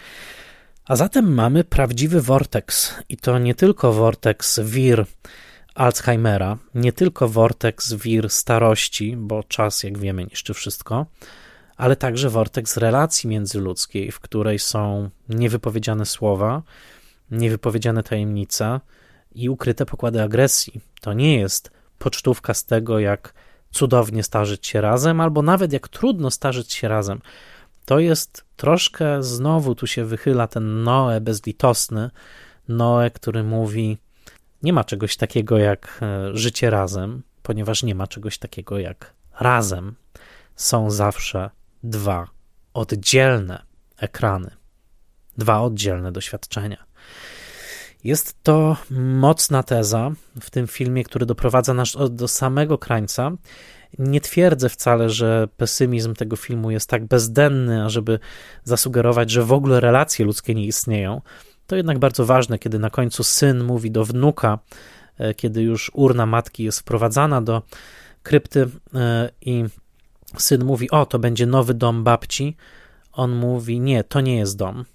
[0.86, 5.06] A zatem mamy prawdziwy vortex i to nie tylko vortex wir
[5.76, 11.06] Alzheimera, nie tylko vortex wir starości, bo czas, jak wiemy, niszczy wszystko,
[11.78, 16.62] ale także vortex relacji międzyludzkiej, w której są niewypowiedziane słowa,
[17.32, 18.80] niewypowiedziane tajemnice
[19.32, 20.82] i ukryte pokłady agresji.
[21.02, 23.34] To nie jest pocztówka z tego, jak
[23.72, 27.22] cudownie starzyć się razem, albo nawet jak trudno starzyć się razem.
[27.86, 32.10] To jest troszkę, znowu tu się wychyla ten Noe bezlitosny,
[32.68, 33.98] Noe, który mówi,
[34.64, 39.96] nie ma czegoś takiego jak e, życie razem, ponieważ nie ma czegoś takiego jak razem.
[40.56, 41.50] Są zawsze
[41.84, 42.28] dwa
[42.74, 43.62] oddzielne
[43.98, 44.52] ekrany,
[45.38, 46.89] dwa oddzielne doświadczenia.
[48.04, 53.32] Jest to mocna teza w tym filmie, który doprowadza nas do samego krańca.
[54.00, 58.20] Nie twierdzę wcale, że pesymizm tego filmu jest tak bezdenny, ażeby
[58.64, 61.22] zasugerować, że w ogóle relacje ludzkie nie istnieją.
[61.68, 64.60] To jednak bardzo ważne, kiedy na końcu syn mówi do wnuka,
[65.18, 67.62] e, kiedy już urna matki jest wprowadzana do
[68.24, 69.66] krypty e, i
[70.38, 72.56] syn mówi: O, to będzie nowy dom babci.
[73.12, 74.86] On mówi: Nie, to nie jest dom.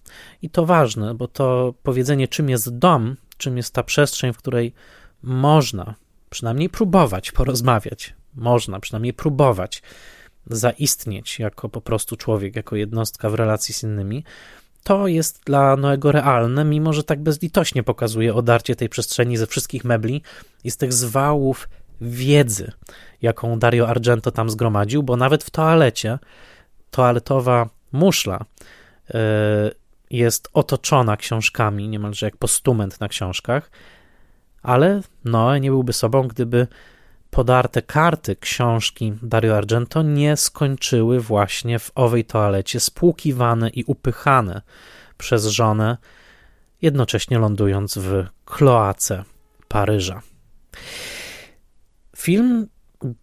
[0.43, 4.75] I to ważne, bo to powiedzenie, czym jest dom, czym jest ta przestrzeń, w której
[5.23, 5.95] można
[6.31, 9.83] przynajmniej próbować porozmawiać, można przynajmniej próbować
[10.47, 14.25] zaistnieć jako po prostu człowiek, jako jednostka w relacji z innymi,
[14.83, 19.85] to jest dla Noego realne, mimo że tak bezlitośnie pokazuje odarcie tej przestrzeni ze wszystkich
[19.85, 20.23] mebli
[20.65, 21.69] i z tych zwałów
[22.01, 22.73] wiedzy,
[23.23, 26.19] jaką Dario Argento tam zgromadził, bo nawet w toalecie
[26.91, 28.45] toaletowa muszla
[29.15, 29.19] e,
[30.11, 33.71] jest otoczona książkami, niemalże jak postument na książkach,
[34.63, 36.67] ale Noe nie byłby sobą, gdyby
[37.31, 44.63] podarte karty książki Dario Argento nie skończyły właśnie w owej toalecie, spłukiwane i upychane
[45.19, 45.97] przez żonę,
[46.83, 49.25] jednocześnie lądując w kloace
[49.69, 50.23] Paryża.
[52.17, 52.69] Film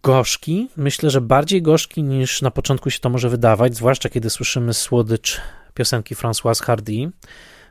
[0.02, 4.74] gorzki, myślę, że bardziej gorzki niż na początku się to może wydawać, zwłaszcza kiedy słyszymy
[4.74, 5.40] słodycz
[5.74, 7.10] piosenki Françoise Hardy.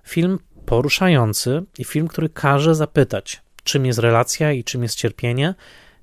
[0.03, 5.55] Film poruszający i film, który każe zapytać, czym jest relacja i czym jest cierpienie,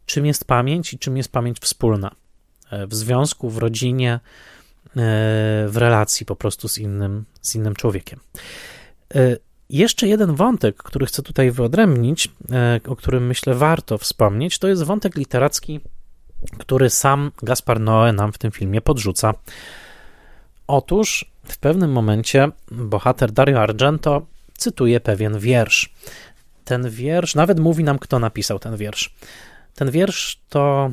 [0.06, 2.14] czym jest pamięć i czym jest pamięć wspólna
[2.70, 4.20] e, w związku, w rodzinie, e,
[5.68, 8.20] w relacji po prostu z innym, z innym człowiekiem.
[9.14, 9.36] E,
[9.70, 12.28] jeszcze jeden wątek, który chcę tutaj wyodrębnić,
[12.88, 15.80] o którym myślę warto wspomnieć, to jest wątek literacki,
[16.58, 19.34] który sam Gaspar Noé nam w tym filmie podrzuca.
[20.66, 24.26] Otóż w pewnym momencie bohater Dario Argento
[24.56, 25.94] cytuje pewien wiersz.
[26.64, 29.14] Ten wiersz, nawet mówi nam, kto napisał ten wiersz.
[29.74, 30.90] Ten wiersz to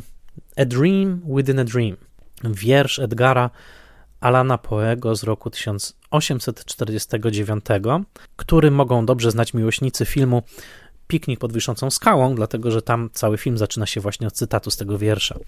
[0.57, 1.97] A Dream Within a Dream.
[2.43, 3.49] Wiersz Edgara
[4.19, 7.65] Alana Poego z roku 1849,
[8.35, 10.43] który mogą dobrze znać miłośnicy filmu
[11.07, 14.77] Piknik pod wiszącą skałą, dlatego że tam cały film zaczyna się właśnie od cytatu z
[14.77, 15.39] tego wiersza.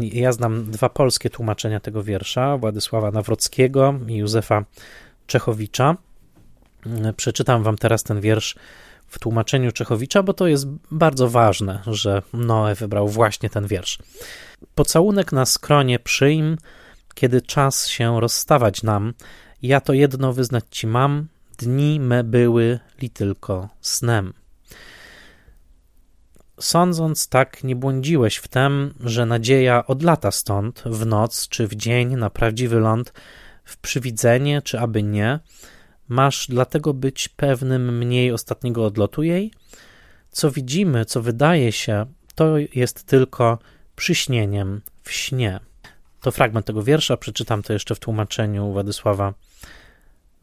[0.00, 4.64] Ja znam dwa polskie tłumaczenia tego wiersza, Władysława Nawrockiego i Józefa
[5.26, 5.96] Czechowicza.
[7.16, 8.56] Przeczytam wam teraz ten wiersz
[9.06, 13.98] w tłumaczeniu Czechowicza, bo to jest bardzo ważne, że Noe wybrał właśnie ten wiersz.
[14.74, 16.58] Pocałunek na skronie przyjm,
[17.14, 19.14] kiedy czas się rozstawać nam,
[19.62, 21.26] ja to jedno wyznać ci mam,
[21.58, 24.32] dni me były li tylko snem.
[26.62, 32.16] Sądząc tak, nie błądziłeś w tem, że nadzieja odlata stąd, w noc czy w dzień
[32.16, 33.12] na prawdziwy ląd,
[33.64, 35.40] w przywidzenie czy aby nie,
[36.08, 39.52] masz dlatego być pewnym mniej ostatniego odlotu jej?
[40.30, 43.58] Co widzimy, co wydaje się, to jest tylko
[43.96, 45.60] przyśnieniem w śnie.
[46.20, 49.34] To fragment tego wiersza, przeczytam to jeszcze w tłumaczeniu Władysława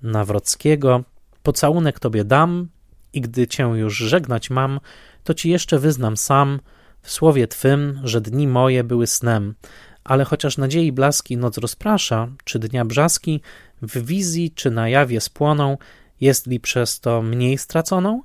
[0.02, 1.04] Nawrockiego.
[1.44, 2.70] Pocałunek tobie dam
[3.14, 4.80] i gdy cię już żegnać mam,
[5.24, 6.60] to ci jeszcze wyznam sam
[7.02, 9.56] w słowie twym, że dni moje były snem,
[10.04, 13.42] ale chociaż nadziei blaski noc rozprasza, czy dnia brzaski
[13.82, 15.78] w wizji czy na jawie spłoną,
[16.22, 18.22] jest li przez to mniej straconą?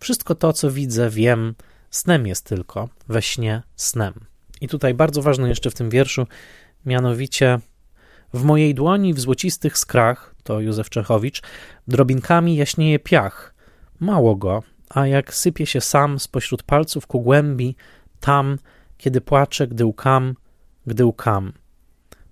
[0.00, 1.54] Wszystko to, co widzę, wiem,
[1.90, 4.14] snem jest tylko, we śnie snem.
[4.60, 6.26] I tutaj bardzo ważne jeszcze w tym wierszu,
[6.86, 7.58] mianowicie
[8.34, 11.42] w mojej dłoni w złocistych skrach, to Józef Czechowicz,
[11.88, 13.54] drobinkami jaśnieje piach.
[14.00, 17.76] Mało go, a jak sypie się sam spośród palców ku głębi,
[18.20, 18.58] tam,
[18.96, 20.34] kiedy płaczę, gdy łkam,
[20.86, 21.52] gdy łkam.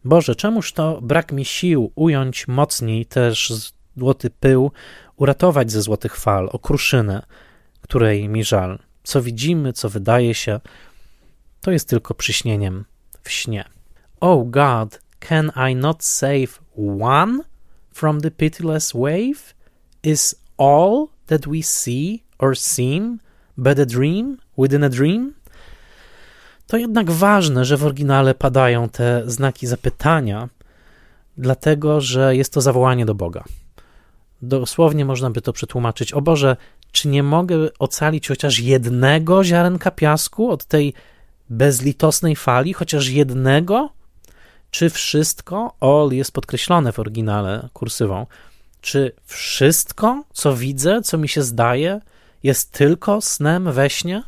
[0.04, 3.52] Boże, czemuż to brak mi sił ująć mocniej też
[3.96, 4.72] złoty pył,
[5.16, 7.22] uratować ze złotych fal okruszynę,
[7.80, 8.78] której mi żal.
[9.02, 10.61] Co widzimy, co wydaje się,
[11.61, 12.84] to jest tylko przyśnieniem
[13.22, 13.64] w śnie.
[14.20, 16.61] Oh God, can I not save
[17.00, 17.38] one
[17.92, 19.54] from the pitiless wave?
[20.02, 23.18] Is all that we see or seem
[23.57, 25.32] but a dream within a dream?
[26.66, 30.49] To jednak ważne, że w oryginale padają te znaki zapytania,
[31.37, 33.45] dlatego że jest to zawołanie do Boga.
[34.43, 36.57] Dosłownie można by to przetłumaczyć: O Boże,
[36.93, 40.95] czy nie mogę ocalić chociaż jednego ziarenka piasku od tej
[41.51, 43.91] bezlitosnej fali, chociaż jednego?
[44.70, 48.26] Czy wszystko, all jest podkreślone w oryginale kursywą,
[48.80, 52.01] czy wszystko, co widzę, co mi się zdaje,
[52.47, 54.22] jest tylko snem we śnie?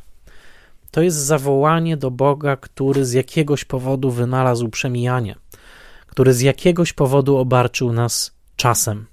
[0.90, 5.34] To jest zawołanie do Boga, który z jakiegoś powodu wynalazł przemijanie,
[6.06, 9.06] który z jakiegoś powodu obarczył nas czasem.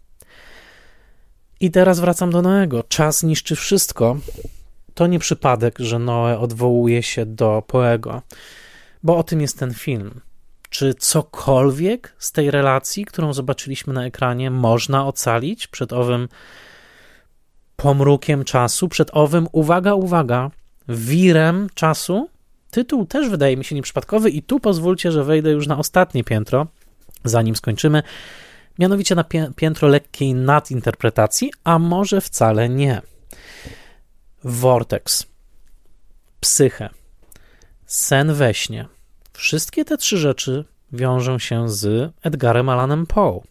[1.60, 2.84] I teraz wracam do Noego.
[2.84, 4.18] Czas niszczy wszystko.
[4.94, 8.22] To nie przypadek, że Noe odwołuje się do Poego,
[9.04, 10.22] bo o tym jest ten film.
[10.70, 16.28] Czy cokolwiek z tej relacji, którą zobaczyliśmy na ekranie, można ocalić przed owym
[17.76, 20.52] pomrukiem czasu, przed owym, uwaga, uwaga,
[20.90, 22.30] wirem czasu.
[22.72, 26.68] Tytuł też wydaje mi się nieprzypadkowy, i tu pozwólcie, że wejdę już na ostatnie piętro,
[27.24, 28.04] zanim skończymy.
[28.80, 33.02] Mianowicie na piętro lekkiej nadinterpretacji, a może wcale nie.
[34.44, 35.26] Vortex,
[36.40, 36.90] psychę,
[37.86, 38.88] sen we śnie.
[39.34, 43.42] Wszystkie te trzy rzeczy wiążą się z Edgarem Allanem Poe.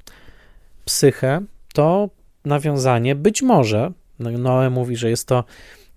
[0.85, 1.41] Psychę
[1.75, 2.09] to
[2.45, 5.44] nawiązanie być może, Noe mówi, że jest to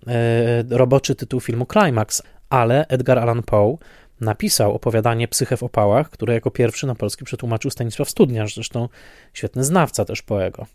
[0.06, 3.78] E, roboczy tytuł filmu Climax, ale Edgar Allan Poe
[4.20, 8.88] napisał opowiadanie Psyche w opałach, które jako pierwszy na polski przetłumaczył Stanisław Studniarz, zresztą
[9.32, 10.66] świetny znawca też Poego.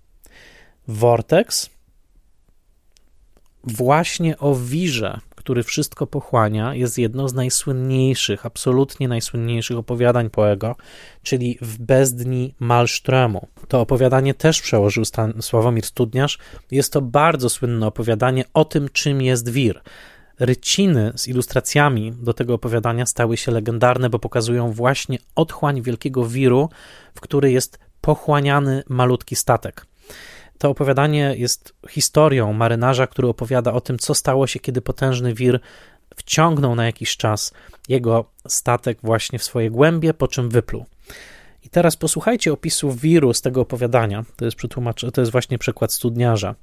[0.88, 1.70] Vortex
[3.64, 10.76] właśnie o wirze, który wszystko pochłania, jest jedną z najsłynniejszych, absolutnie najsłynniejszych opowiadań Poego,
[11.24, 13.46] czyli w Bezdni Malströmu.
[13.68, 16.38] To opowiadanie też przełożył Stan Sławomir Studniarz.
[16.72, 19.82] Jest to bardzo słynne opowiadanie o tym, czym jest wir.
[20.40, 26.70] Ryciny z ilustracjami do tego opowiadania stały się legendarne, bo pokazują właśnie otchłań wielkiego wiru,
[27.16, 29.86] w który jest pochłaniany malutki statek
[30.64, 35.60] to opowiadanie jest historią marynarza, który opowiada o tym, co stało się, kiedy potężny wir
[36.16, 37.54] wciągnął na jakiś czas
[37.90, 40.86] jego statek właśnie w swoje głębie, po czym wypluł.
[41.64, 44.26] I teraz posłuchajcie opisu wiru z tego opowiadania.
[44.36, 44.58] To jest,
[45.14, 46.56] to jest właśnie przykład studniarza.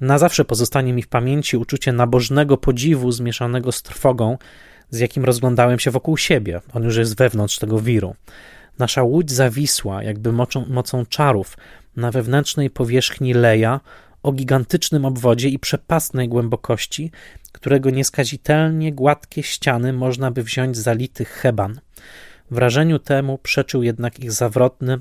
[0.00, 4.38] Na zawsze pozostanie mi w pamięci uczucie nabożnego podziwu zmieszanego z trwogą,
[4.90, 6.60] z jakim rozglądałem się wokół siebie.
[6.72, 8.14] On już jest wewnątrz tego wiru.
[8.78, 11.56] Nasza łódź zawisła, jakby mocą, mocą czarów,
[11.96, 13.80] na wewnętrznej powierzchni leja,
[14.22, 17.10] o gigantycznym obwodzie i przepastnej głębokości,
[17.52, 21.80] którego nieskazitelnie gładkie ściany można by wziąć za lity heban.
[22.50, 24.98] Wrażeniu temu przeczył jednak ich zawrotny,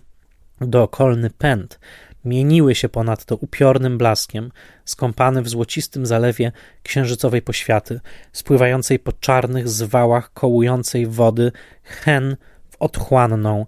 [0.61, 1.79] dookolny pęd.
[2.25, 4.51] Mieniły się ponadto upiornym blaskiem,
[4.85, 6.51] skąpane w złocistym zalewie
[6.83, 7.99] księżycowej poświaty,
[8.33, 11.51] spływającej po czarnych zwałach kołującej wody
[11.83, 12.37] hen
[12.69, 13.65] w otchłanną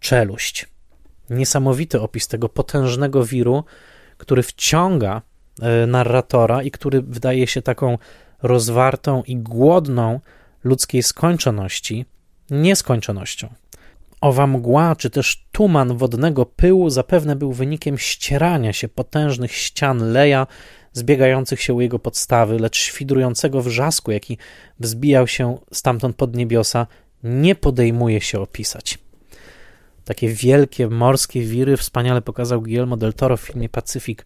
[0.00, 0.75] czeluść.
[1.30, 3.64] Niesamowity opis tego potężnego wiru,
[4.18, 5.22] który wciąga
[5.62, 7.98] e, narratora i który wydaje się taką
[8.42, 10.20] rozwartą i głodną
[10.64, 12.06] ludzkiej skończoności,
[12.50, 13.48] nieskończonością.
[14.20, 20.46] Owa mgła, czy też tuman wodnego pyłu zapewne był wynikiem ścierania się potężnych ścian leja,
[20.92, 24.38] zbiegających się u jego podstawy, lecz świdrującego wrzasku, jaki
[24.80, 26.86] wzbijał się stamtąd pod niebiosa,
[27.24, 28.98] nie podejmuje się opisać.
[30.06, 34.18] Takie wielkie morskie wiry wspaniale pokazał Guillermo del Toro w filmie Pacific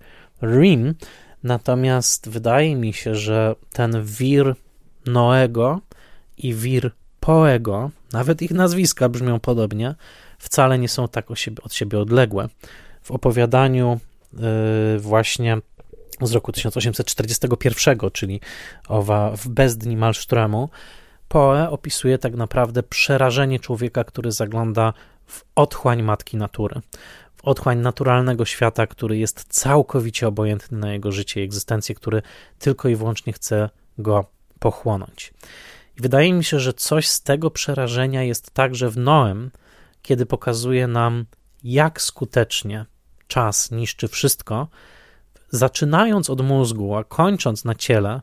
[0.42, 0.94] Rim,
[1.42, 4.54] natomiast wydaje mi się, że ten wir
[5.06, 5.80] Noego
[6.38, 9.94] i wir Poego, nawet ich nazwiska brzmią podobnie,
[10.38, 11.26] wcale nie są tak
[11.62, 12.48] od siebie odległe.
[13.02, 14.00] W opowiadaniu
[14.32, 15.58] yy, właśnie
[16.22, 18.40] z roku 1841, czyli
[18.88, 20.68] owa w bezdni Malströmu,
[21.28, 24.92] Poe opisuje tak naprawdę przerażenie człowieka, który zagląda
[25.30, 26.80] w otchłań matki natury,
[27.36, 32.22] w otchłań naturalnego świata, który jest całkowicie obojętny na jego życie i egzystencję, który
[32.58, 34.24] tylko i wyłącznie chce go
[34.58, 35.32] pochłonąć.
[35.98, 39.50] I wydaje mi się, że coś z tego przerażenia jest także w Noem,
[40.02, 41.26] kiedy pokazuje nam,
[41.64, 42.86] jak skutecznie
[43.28, 44.68] czas niszczy wszystko,
[45.50, 48.20] zaczynając od mózgu, a kończąc na ciele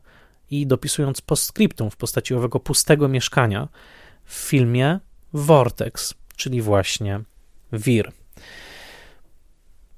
[0.52, 3.68] i dopisując postscriptum w postaci owego pustego mieszkania
[4.26, 5.00] w filmie
[5.34, 7.20] Vortex, czyli właśnie
[7.74, 8.12] wir.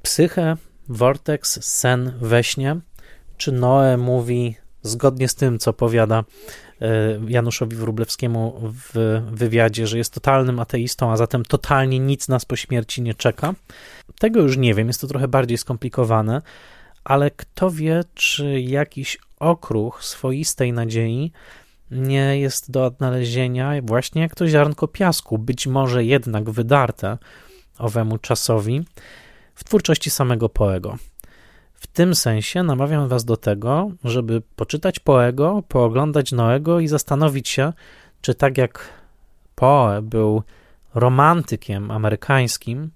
[0.01, 0.57] Psychę,
[0.89, 2.79] Vortex, sen we śnie,
[3.37, 6.23] czy Noe mówi zgodnie z tym, co powiada
[6.81, 12.55] E, Januszowi Wróblewskiemu w wywiadzie, że jest totalnym ateistą, a zatem totalnie nic nas po
[12.55, 13.53] śmierci nie czeka.
[14.19, 16.41] Tego już nie wiem, jest to trochę bardziej skomplikowane,
[17.03, 21.31] ale kto wie, czy jakiś okruch swoistej nadziei
[21.91, 27.17] nie jest do odnalezienia właśnie jak to ziarnko piasku, być może jednak wydarte
[27.77, 28.85] owemu czasowi
[29.55, 30.97] w twórczości samego Poego.
[31.73, 37.73] W tym sensie namawiam Was do tego, żeby poczytać Poego, pooglądać Noego i zastanowić się,
[38.21, 38.89] czy tak jak
[39.55, 40.43] Poe był
[40.95, 42.91] romantykiem amerykańskim,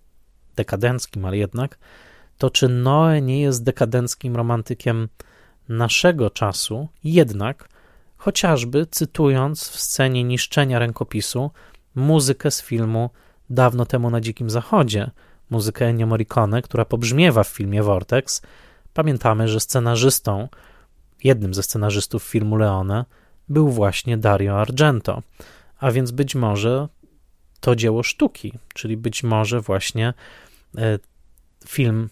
[0.56, 1.78] dekadenckim, ale jednak,
[2.38, 5.10] to czy Noe nie jest dekadenckim romantykiem
[5.70, 7.70] naszego czasu, jednak
[8.24, 11.52] chociażby cytując w scenie niszczenia rękopisu
[11.96, 13.10] muzykę z filmu
[13.50, 15.12] Dawno temu na Dzikim Zachodzie,
[15.50, 18.42] muzykę Ennio Morricone, która pobrzmiewa w filmie Vortex,
[18.94, 20.48] Pamiętamy, że scenarzystą,
[21.24, 23.06] jednym ze scenarzystów filmu Leone,
[23.50, 25.22] był właśnie Dario Argento,
[25.80, 26.88] a więc być może
[27.60, 30.14] to dzieło sztuki, czyli być może właśnie
[30.78, 31.00] e,
[31.68, 32.10] film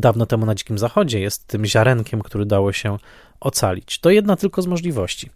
[0.00, 2.96] dawno temu na Dzikim Zachodzie jest tym ziarenkiem, który dało się
[3.40, 3.98] ocalić.
[3.98, 5.30] To jedna tylko z możliwości.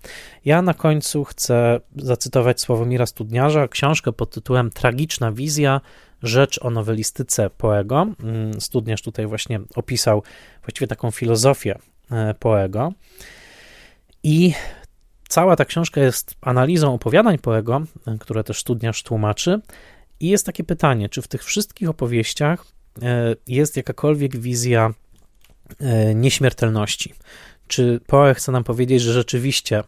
[0.45, 5.81] Ja na końcu chcę zacytować Sławomira Studniarza, książkę pod tytułem Tragiczna wizja
[6.23, 8.07] rzecz o nowelistyce Poego.
[8.23, 10.23] Mm, studniarz tutaj właśnie opisał
[10.63, 11.79] właściwie taką filozofię
[12.11, 12.93] e, Poego.
[14.23, 14.53] I
[15.29, 19.61] cała ta książka jest analizą opowiadań Poego, e, które też studniarz tłumaczy.
[20.21, 22.78] I jest takie pytanie, czy w tych wszystkich opowieściach
[23.47, 24.95] jest jakakolwiek wizja
[26.15, 27.15] nieśmiertelności?
[27.69, 29.85] Czy Poe chce nam powiedzieć, że rzeczywiście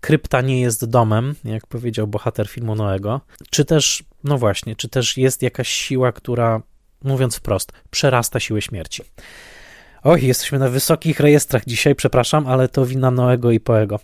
[0.00, 3.20] krypta nie jest domem, jak powiedział bohater filmu Noego,
[3.50, 6.62] czy też, no właśnie, czy też jest jakaś siła, która,
[7.02, 9.02] mówiąc wprost, przerasta siłę śmierci.
[10.02, 14.00] Oj, jesteśmy na wysokich rejestrach dzisiaj, przepraszam, ale to wina Noego i Poego.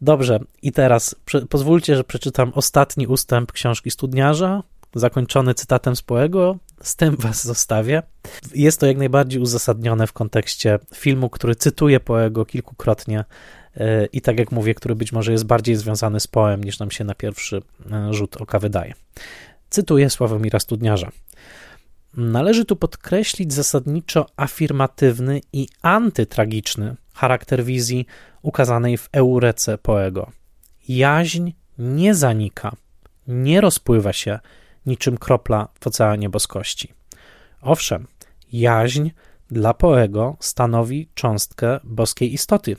[0.00, 1.14] Dobrze, i teraz
[1.48, 4.62] pozwólcie, że przeczytam ostatni ustęp książki Studniarza,
[4.94, 6.56] zakończony cytatem z Poego.
[6.82, 8.02] Z tym was zostawię.
[8.54, 13.24] Jest to jak najbardziej uzasadnione w kontekście filmu, który cytuje Poego kilkukrotnie
[13.76, 16.90] E, i tak jak mówię, który być może jest bardziej związany z poem niż nam
[16.90, 17.62] się na pierwszy
[17.92, 18.94] e, rzut oka wydaje.
[19.70, 21.10] Cytuję Sławomira Studniarza.
[22.16, 28.06] należy tu podkreślić zasadniczo afirmatywny i antytragiczny charakter wizji
[28.42, 30.30] ukazanej w Eurece Poego.
[30.88, 32.72] Jaźń nie zanika,
[33.26, 34.38] nie rozpływa się
[34.86, 36.92] niczym kropla w oceanie boskości.
[37.60, 38.06] Owszem,
[38.52, 39.10] jaźń
[39.50, 42.76] dla Poego stanowi cząstkę boskiej istoty,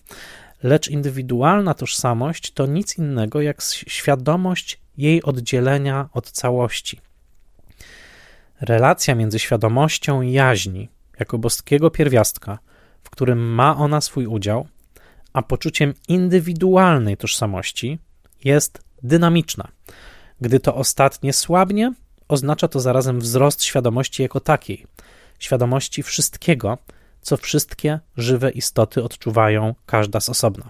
[0.64, 7.00] lecz indywidualna tożsamość to nic innego jak świadomość jej oddzielenia od całości.
[8.62, 10.90] Relacja między świadomością jaźni
[11.20, 12.60] jako boskiego pierwiastka,
[13.04, 14.68] w którym ma ona swój udział,
[15.34, 18.00] a poczuciem indywidualnej tożsamości
[18.44, 19.68] jest dynamiczna.
[20.42, 21.94] Gdy to ostatnie słabnie,
[22.28, 24.86] oznacza to zarazem wzrost świadomości jako takiej,
[25.40, 26.78] świadomości wszystkiego,
[27.22, 30.70] co wszystkie żywe istoty odczuwają, każda z osobna.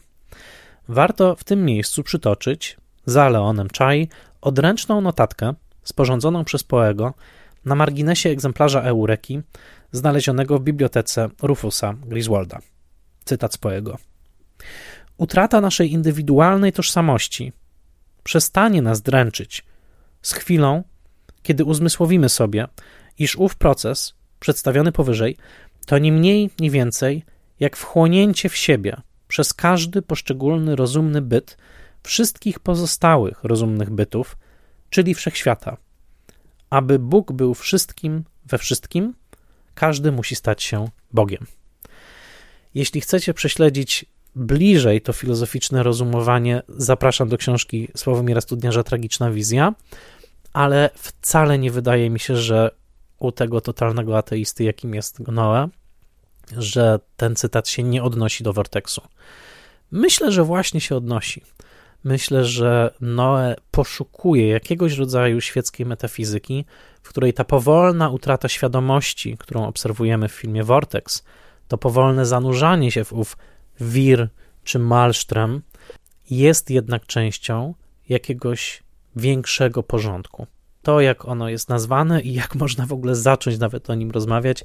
[0.87, 4.09] Warto w tym miejscu przytoczyć za Leonem Chai
[4.41, 5.53] odręczną notatkę
[5.83, 7.13] sporządzoną przez Poego
[7.65, 9.41] na marginesie egzemplarza Eureki
[9.91, 12.59] znalezionego w bibliotece Rufusa Griswolda.
[13.25, 13.97] Cytat z Poego.
[15.17, 17.53] Utrata naszej indywidualnej tożsamości
[18.23, 19.65] przestanie nas dręczyć
[20.21, 20.83] z chwilą,
[21.43, 22.67] kiedy uzmysłowimy sobie,
[23.17, 25.37] iż ów proces, przedstawiony powyżej,
[25.85, 27.23] to nie mniej, nie więcej
[27.59, 31.57] jak wchłonięcie w siebie przez każdy poszczególny rozumny byt
[32.03, 34.37] wszystkich pozostałych rozumnych bytów,
[34.89, 35.77] czyli wszechświata.
[36.69, 39.13] Aby Bóg był wszystkim we wszystkim,
[39.73, 41.45] każdy musi stać się Bogiem.
[42.73, 44.05] Jeśli chcecie prześledzić
[44.35, 49.73] bliżej to filozoficzne rozumowanie, zapraszam do książki Sławomira Studniarza Tragiczna Wizja,
[50.53, 52.71] ale wcale nie wydaje mi się, że
[53.19, 55.69] u tego totalnego ateisty, jakim jest Noe,
[56.57, 59.01] że ten cytat się nie odnosi do Vortexu.
[59.91, 61.41] Myślę, że właśnie się odnosi.
[62.03, 66.65] Myślę, że Noe poszukuje jakiegoś rodzaju świeckiej metafizyki,
[67.01, 71.23] w której ta powolna utrata świadomości, którą obserwujemy w filmie Vortex,
[71.67, 73.37] to powolne zanurzanie się w ów
[73.81, 74.29] wir
[74.63, 75.61] czy malsztrem,
[76.29, 77.73] jest jednak częścią
[78.09, 78.83] jakiegoś
[79.15, 80.47] większego porządku.
[80.81, 84.63] To, jak ono jest nazwane i jak można w ogóle zacząć nawet o nim rozmawiać,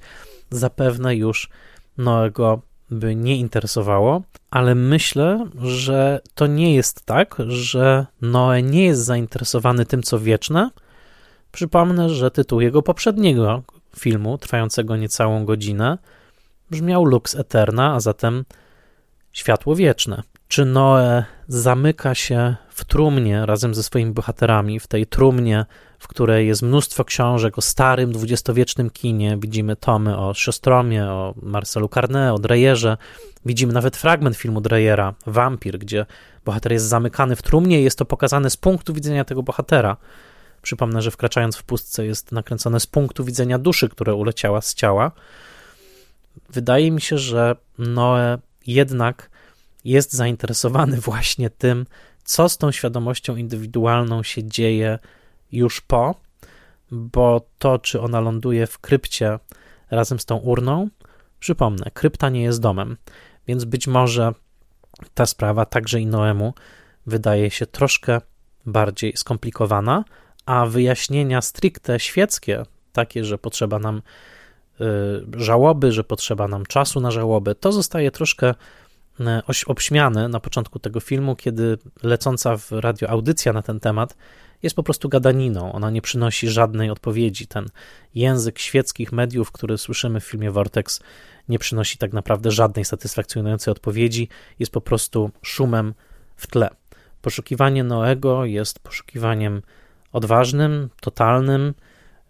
[0.50, 1.50] zapewne już
[1.98, 9.04] Noego by nie interesowało, ale myślę, że to nie jest tak, że Noe nie jest
[9.04, 10.70] zainteresowany tym, co wieczne.
[11.52, 13.62] Przypomnę, że tytuł jego poprzedniego
[13.98, 15.98] filmu, trwającego niecałą godzinę,
[16.70, 18.44] brzmiał Lux Eterna, a zatem
[19.36, 20.22] Światło wieczne.
[20.48, 25.66] Czy Noe zamyka się w trumnie razem ze swoimi bohaterami, w tej trumnie,
[25.98, 29.36] w której jest mnóstwo książek o starym, dwudziestowiecznym kinie.
[29.40, 32.96] Widzimy tomy o Siostromie, o Marcelu Carnet, o Dreyerze.
[33.46, 36.06] Widzimy nawet fragment filmu Dreyera, Wampir, gdzie
[36.44, 39.96] bohater jest zamykany w trumnie i jest to pokazane z punktu widzenia tego bohatera.
[40.62, 45.12] Przypomnę, że wkraczając w pustce jest nakręcone z punktu widzenia duszy, która uleciała z ciała.
[46.50, 49.30] Wydaje mi się, że Noe jednak
[49.84, 51.86] jest zainteresowany właśnie tym,
[52.24, 54.98] co z tą świadomością indywidualną się dzieje
[55.52, 56.14] już po,
[56.90, 59.38] bo to, czy ona ląduje w krypcie
[59.90, 60.88] razem z tą urną,
[61.40, 62.96] przypomnę, krypta nie jest domem,
[63.46, 64.32] więc być może
[65.14, 66.54] ta sprawa także i Noemu
[67.06, 68.20] wydaje się troszkę
[68.66, 70.04] bardziej skomplikowana,
[70.46, 72.62] a wyjaśnienia stricte świeckie,
[72.92, 74.02] takie, że potrzeba nam
[75.36, 78.54] żałoby, że potrzeba nam czasu na żałobę, to zostaje troszkę
[79.20, 84.16] E, obśmiany na początku tego filmu, kiedy lecąca w radio audycja na ten temat
[84.62, 85.72] jest po prostu gadaniną.
[85.72, 87.46] Ona nie przynosi żadnej odpowiedzi.
[87.46, 87.66] Ten
[88.14, 91.00] język świeckich mediów, który słyszymy w filmie Vortex,
[91.48, 94.28] nie przynosi tak naprawdę żadnej satysfakcjonującej odpowiedzi.
[94.58, 95.94] Jest po prostu szumem
[96.36, 96.70] w tle.
[97.22, 99.62] Poszukiwanie Noego jest poszukiwaniem
[100.12, 101.74] odważnym, totalnym,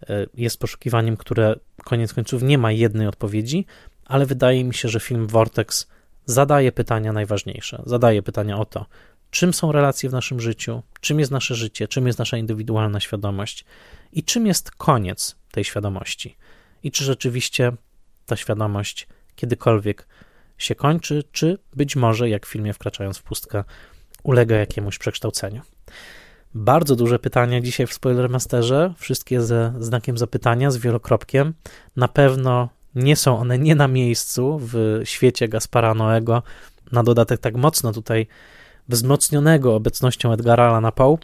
[0.09, 1.55] e, jest poszukiwaniem, które
[1.87, 3.65] koniec końców nie ma jednej odpowiedzi,
[4.05, 5.87] ale wydaje mi się, że film Vortex
[6.25, 7.83] zadaje pytania najważniejsze.
[7.85, 8.85] Zadaje pytania o to,
[9.31, 13.65] czym są relacje w naszym życiu, czym jest nasze życie, czym jest nasza indywidualna świadomość
[14.11, 16.37] i czym jest koniec tej świadomości.
[16.83, 17.71] I czy rzeczywiście
[18.25, 20.07] ta świadomość kiedykolwiek
[20.57, 23.63] się kończy, czy być może, jak w filmie Wkraczając w pustkę,
[24.23, 25.61] ulega jakiemuś przekształceniu.
[26.53, 31.53] Bardzo duże pytania dzisiaj w Spoilermasterze, wszystkie ze znakiem zapytania, z wielokropkiem.
[31.95, 36.43] Na pewno nie są one nie na miejscu w świecie Gaspara Noego,
[36.91, 38.27] na dodatek tak mocno tutaj
[38.89, 41.17] wzmocnionego obecnością Edgara Allana Poe,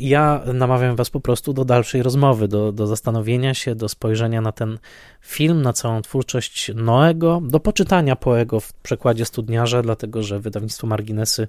[0.00, 4.52] ja namawiam Was po prostu do dalszej rozmowy, do, do zastanowienia się, do spojrzenia na
[4.52, 4.78] ten
[5.20, 11.48] film, na całą twórczość Noego, do poczytania Poego w przekładzie studniarza, dlatego że wydawnictwo Marginesy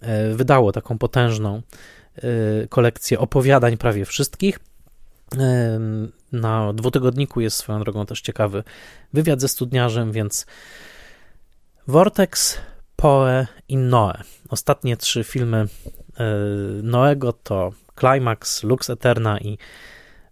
[0.00, 1.62] e, wydało taką potężną
[2.68, 4.58] kolekcję opowiadań prawie wszystkich.
[6.32, 8.64] Na dwutygodniku jest swoją drogą też ciekawy
[9.12, 10.46] wywiad ze studniarzem, więc
[11.88, 12.58] Vortex,
[12.96, 14.22] Poe i Noe.
[14.48, 15.66] Ostatnie trzy filmy
[16.82, 19.58] Noego to Climax, Lux Eterna i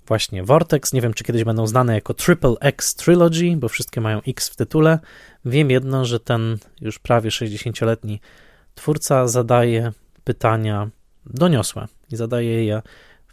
[0.06, 0.92] właśnie Vortex.
[0.92, 4.56] Nie wiem, czy kiedyś będą znane jako Triple X Trilogy, bo wszystkie mają X w
[4.56, 4.98] tytule.
[5.44, 8.20] Wiem jedno, że ten już prawie 60-letni
[8.74, 9.92] twórca zadaje
[10.24, 10.90] pytania
[11.26, 12.82] doniosłe i zadaje je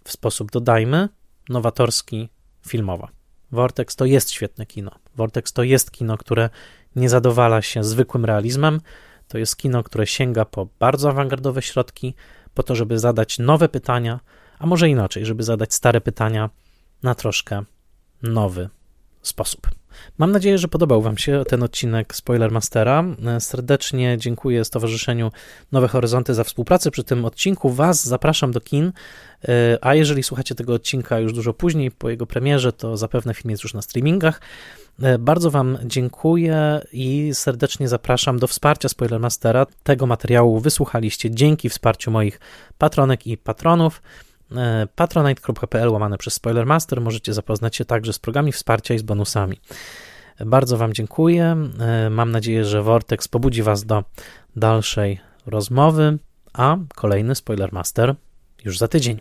[0.04, 1.10] w sposób, dodajmy,
[1.50, 2.30] nowatorski,
[2.68, 3.08] filmowo.
[3.52, 4.92] Vortex to jest świetne kino.
[5.16, 6.50] Vortex to jest kino, które
[6.96, 8.82] nie zadowala się zwykłym realizmem.
[9.28, 12.14] To jest kino, które sięga po bardzo awangardowe środki,
[12.54, 14.20] po to, żeby zadać nowe pytania,
[14.60, 16.50] a może inaczej, żeby zadać stare pytania
[17.04, 17.64] na troszkę
[18.24, 18.70] nowy
[19.22, 19.81] sposób.
[20.18, 23.04] Mam nadzieję, że podobał Wam się ten odcinek Spoilermastera.
[23.40, 25.32] Serdecznie dziękuję Stowarzyszeniu
[25.72, 27.70] Nowe Horyzonty za współpracę przy tym odcinku.
[27.70, 28.92] Was zapraszam do kin,
[29.82, 33.64] a jeżeli słuchacie tego odcinka już dużo później, po jego premierze, to zapewne film jest
[33.64, 34.42] już na streamingach.
[35.20, 39.66] Bardzo Wam dziękuję i serdecznie zapraszam do wsparcia Spoilermastera.
[39.84, 42.40] Tego materiału wysłuchaliście dzięki wsparciu moich
[42.78, 44.02] patronek i patronów.
[44.56, 47.02] E, patronite.pl łamane przez Spoilermaster.
[47.02, 49.58] Możecie zapoznać się także z programami wsparcia i z bonusami.
[50.46, 51.58] Bardzo Wam dziękuję.
[51.80, 54.04] E, mam nadzieję, że Vortex pobudzi Was do
[54.56, 56.18] dalszej rozmowy,
[56.54, 58.16] a kolejny Spoilermaster
[58.66, 59.20] już za tydzień.